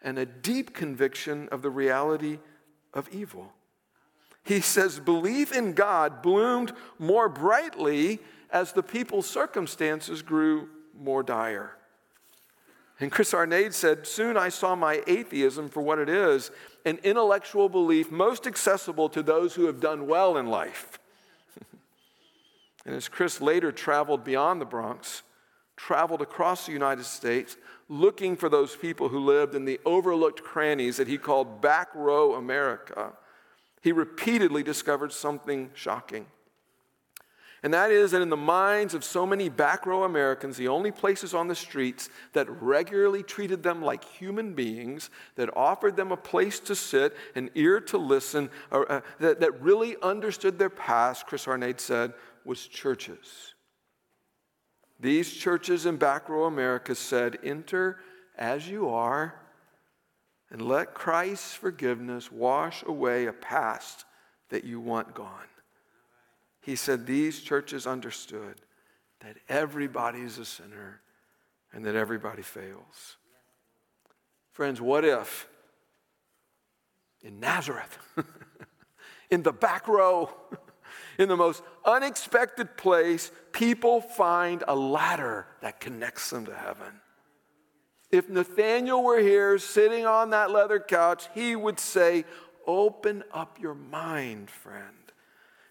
and 0.00 0.18
a 0.18 0.26
deep 0.26 0.74
conviction 0.74 1.48
of 1.50 1.62
the 1.62 1.70
reality 1.70 2.38
of 2.94 3.08
evil. 3.10 3.52
He 4.44 4.60
says, 4.60 4.98
belief 4.98 5.52
in 5.52 5.72
God 5.72 6.20
bloomed 6.22 6.72
more 6.98 7.28
brightly 7.28 8.18
as 8.50 8.72
the 8.72 8.82
people's 8.82 9.26
circumstances 9.26 10.22
grew 10.22 10.68
more 10.98 11.22
dire. 11.22 11.76
And 13.00 13.10
Chris 13.10 13.34
Arnade 13.34 13.74
said, 13.74 14.06
Soon 14.06 14.36
I 14.36 14.48
saw 14.48 14.76
my 14.76 15.02
atheism 15.06 15.68
for 15.68 15.80
what 15.80 15.98
it 15.98 16.08
is 16.08 16.50
an 16.84 16.98
intellectual 17.04 17.68
belief 17.68 18.10
most 18.10 18.46
accessible 18.46 19.08
to 19.08 19.22
those 19.22 19.54
who 19.54 19.66
have 19.66 19.80
done 19.80 20.06
well 20.06 20.36
in 20.36 20.46
life. 20.46 20.98
and 22.86 22.94
as 22.94 23.08
Chris 23.08 23.40
later 23.40 23.70
traveled 23.70 24.24
beyond 24.24 24.60
the 24.60 24.64
Bronx, 24.64 25.22
traveled 25.76 26.22
across 26.22 26.66
the 26.66 26.72
United 26.72 27.04
States, 27.04 27.56
looking 27.88 28.36
for 28.36 28.48
those 28.48 28.76
people 28.76 29.08
who 29.08 29.18
lived 29.18 29.54
in 29.54 29.64
the 29.64 29.80
overlooked 29.84 30.42
crannies 30.42 30.96
that 30.96 31.08
he 31.08 31.18
called 31.18 31.60
back 31.60 31.88
row 31.94 32.34
America, 32.34 33.12
he 33.82 33.92
repeatedly 33.92 34.62
discovered 34.62 35.12
something 35.12 35.70
shocking. 35.74 36.26
And 37.64 37.72
that 37.74 37.92
is 37.92 38.10
that 38.10 38.22
in 38.22 38.28
the 38.28 38.36
minds 38.36 38.92
of 38.92 39.04
so 39.04 39.24
many 39.24 39.48
back 39.48 39.86
row 39.86 40.02
Americans, 40.02 40.56
the 40.56 40.66
only 40.66 40.90
places 40.90 41.32
on 41.32 41.46
the 41.46 41.54
streets 41.54 42.10
that 42.32 42.50
regularly 42.60 43.22
treated 43.22 43.62
them 43.62 43.82
like 43.82 44.02
human 44.02 44.54
beings, 44.54 45.10
that 45.36 45.48
offered 45.56 45.96
them 45.96 46.10
a 46.10 46.16
place 46.16 46.58
to 46.60 46.74
sit, 46.74 47.14
an 47.36 47.50
ear 47.54 47.80
to 47.80 47.98
listen, 47.98 48.50
or, 48.72 48.90
uh, 48.90 49.00
that, 49.20 49.38
that 49.40 49.60
really 49.62 49.96
understood 50.02 50.58
their 50.58 50.70
past, 50.70 51.26
Chris 51.26 51.46
Arnade 51.46 51.80
said, 51.80 52.14
was 52.44 52.66
churches. 52.66 53.54
These 54.98 55.32
churches 55.32 55.86
in 55.86 55.96
back 55.98 56.28
row 56.28 56.44
America 56.44 56.96
said, 56.96 57.38
Enter 57.44 57.98
as 58.36 58.68
you 58.68 58.88
are 58.88 59.34
and 60.52 60.60
let 60.60 60.92
Christ's 60.92 61.54
forgiveness 61.54 62.30
wash 62.30 62.84
away 62.86 63.24
a 63.24 63.32
past 63.32 64.04
that 64.50 64.64
you 64.64 64.78
want 64.78 65.14
gone. 65.14 65.48
He 66.60 66.76
said 66.76 67.06
these 67.06 67.40
churches 67.40 67.86
understood 67.86 68.56
that 69.20 69.38
everybody 69.48 70.20
is 70.20 70.38
a 70.38 70.44
sinner 70.44 71.00
and 71.72 71.86
that 71.86 71.94
everybody 71.94 72.42
fails. 72.42 73.16
Friends, 74.52 74.78
what 74.78 75.06
if 75.06 75.48
in 77.22 77.40
Nazareth, 77.40 77.98
in 79.30 79.42
the 79.42 79.52
back 79.52 79.88
row, 79.88 80.28
in 81.18 81.30
the 81.30 81.36
most 81.36 81.62
unexpected 81.86 82.76
place, 82.76 83.30
people 83.52 84.02
find 84.02 84.64
a 84.68 84.76
ladder 84.76 85.46
that 85.62 85.80
connects 85.80 86.28
them 86.28 86.44
to 86.44 86.54
heaven. 86.54 87.00
If 88.12 88.28
Nathaniel 88.28 89.02
were 89.02 89.20
here 89.20 89.58
sitting 89.58 90.04
on 90.04 90.30
that 90.30 90.50
leather 90.50 90.78
couch, 90.78 91.28
he 91.34 91.56
would 91.56 91.80
say, 91.80 92.26
Open 92.66 93.24
up 93.32 93.58
your 93.58 93.74
mind, 93.74 94.50
friend. 94.50 94.94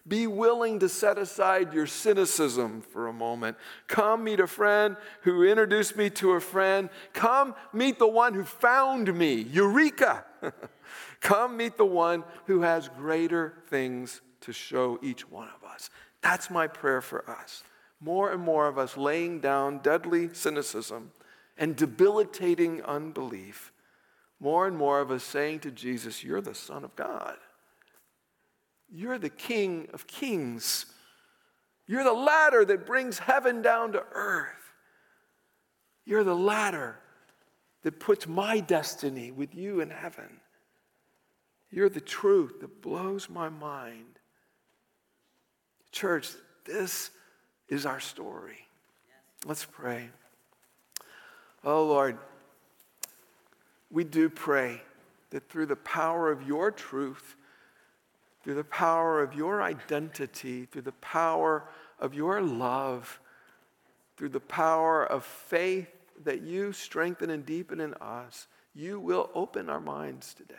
Be 0.06 0.26
willing 0.26 0.80
to 0.80 0.88
set 0.88 1.16
aside 1.16 1.72
your 1.72 1.86
cynicism 1.86 2.82
for 2.82 3.06
a 3.06 3.12
moment. 3.12 3.56
Come 3.86 4.24
meet 4.24 4.40
a 4.40 4.48
friend 4.48 4.96
who 5.22 5.44
introduced 5.44 5.96
me 5.96 6.10
to 6.10 6.32
a 6.32 6.40
friend. 6.40 6.90
Come 7.12 7.54
meet 7.72 8.00
the 8.00 8.08
one 8.08 8.34
who 8.34 8.42
found 8.42 9.16
me. 9.16 9.34
Eureka! 9.34 10.24
Come 11.20 11.56
meet 11.56 11.76
the 11.76 11.86
one 11.86 12.24
who 12.46 12.62
has 12.62 12.88
greater 12.88 13.62
things 13.68 14.20
to 14.40 14.52
show 14.52 14.98
each 15.00 15.30
one 15.30 15.48
of 15.48 15.62
us. 15.62 15.88
That's 16.20 16.50
my 16.50 16.66
prayer 16.66 17.00
for 17.00 17.30
us. 17.30 17.62
More 18.00 18.32
and 18.32 18.42
more 18.42 18.66
of 18.66 18.78
us 18.78 18.96
laying 18.96 19.38
down 19.38 19.78
deadly 19.78 20.34
cynicism 20.34 21.12
and 21.62 21.76
debilitating 21.76 22.82
unbelief. 22.82 23.72
More 24.40 24.66
and 24.66 24.76
more 24.76 25.00
of 25.00 25.12
us 25.12 25.22
saying 25.22 25.60
to 25.60 25.70
Jesus, 25.70 26.24
You're 26.24 26.40
the 26.40 26.56
Son 26.56 26.82
of 26.82 26.96
God. 26.96 27.36
You're 28.90 29.16
the 29.16 29.30
King 29.30 29.86
of 29.94 30.08
Kings. 30.08 30.86
You're 31.86 32.02
the 32.02 32.12
ladder 32.12 32.64
that 32.64 32.84
brings 32.84 33.20
heaven 33.20 33.62
down 33.62 33.92
to 33.92 34.02
earth. 34.12 34.74
You're 36.04 36.24
the 36.24 36.34
ladder 36.34 36.98
that 37.84 38.00
puts 38.00 38.26
my 38.26 38.58
destiny 38.58 39.30
with 39.30 39.54
you 39.54 39.80
in 39.80 39.90
heaven. 39.90 40.40
You're 41.70 41.88
the 41.88 42.00
truth 42.00 42.58
that 42.60 42.82
blows 42.82 43.30
my 43.30 43.48
mind. 43.48 44.18
Church, 45.92 46.28
this 46.64 47.10
is 47.68 47.86
our 47.86 48.00
story. 48.00 48.66
Let's 49.46 49.64
pray. 49.64 50.08
Oh 51.64 51.84
Lord, 51.86 52.18
we 53.90 54.04
do 54.04 54.28
pray 54.28 54.82
that 55.30 55.48
through 55.48 55.66
the 55.66 55.76
power 55.76 56.30
of 56.30 56.46
your 56.46 56.70
truth, 56.70 57.36
through 58.42 58.54
the 58.54 58.64
power 58.64 59.22
of 59.22 59.34
your 59.34 59.62
identity, 59.62 60.66
through 60.66 60.82
the 60.82 60.92
power 60.92 61.64
of 61.98 62.14
your 62.14 62.40
love, 62.40 63.20
through 64.16 64.30
the 64.30 64.40
power 64.40 65.04
of 65.04 65.24
faith 65.24 65.88
that 66.24 66.42
you 66.42 66.72
strengthen 66.72 67.30
and 67.30 67.46
deepen 67.46 67.80
in 67.80 67.94
us, 67.94 68.48
you 68.74 68.98
will 68.98 69.30
open 69.34 69.68
our 69.68 69.80
minds 69.80 70.34
today. 70.34 70.54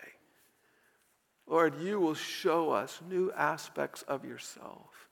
Lord, 1.47 1.81
you 1.81 1.99
will 1.99 2.13
show 2.13 2.71
us 2.71 3.01
new 3.09 3.31
aspects 3.33 4.03
of 4.03 4.23
yourself. 4.23 5.09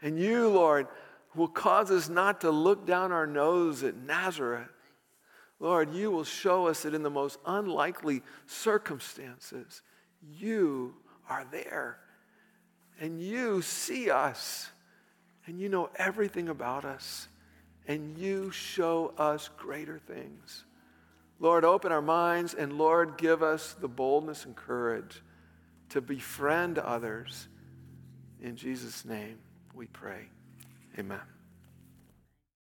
And 0.00 0.18
you, 0.18 0.48
Lord, 0.48 0.86
will 1.34 1.48
cause 1.48 1.90
us 1.90 2.08
not 2.08 2.40
to 2.42 2.50
look 2.50 2.86
down 2.86 3.10
our 3.10 3.26
nose 3.26 3.82
at 3.82 3.96
Nazareth. 3.96 4.68
Lord, 5.64 5.94
you 5.94 6.10
will 6.10 6.24
show 6.24 6.66
us 6.66 6.82
that 6.82 6.92
in 6.92 7.02
the 7.02 7.08
most 7.08 7.38
unlikely 7.46 8.20
circumstances, 8.46 9.80
you 10.38 10.94
are 11.26 11.46
there. 11.50 11.96
And 13.00 13.18
you 13.18 13.62
see 13.62 14.10
us. 14.10 14.68
And 15.46 15.58
you 15.58 15.70
know 15.70 15.88
everything 15.96 16.50
about 16.50 16.84
us. 16.84 17.28
And 17.88 18.18
you 18.18 18.50
show 18.50 19.14
us 19.16 19.48
greater 19.56 19.98
things. 19.98 20.64
Lord, 21.40 21.64
open 21.64 21.92
our 21.92 22.02
minds 22.02 22.52
and 22.52 22.74
Lord, 22.74 23.16
give 23.16 23.42
us 23.42 23.74
the 23.80 23.88
boldness 23.88 24.44
and 24.44 24.54
courage 24.54 25.22
to 25.88 26.02
befriend 26.02 26.78
others. 26.78 27.48
In 28.42 28.54
Jesus' 28.56 29.06
name 29.06 29.38
we 29.74 29.86
pray. 29.86 30.28
Amen. 30.98 31.20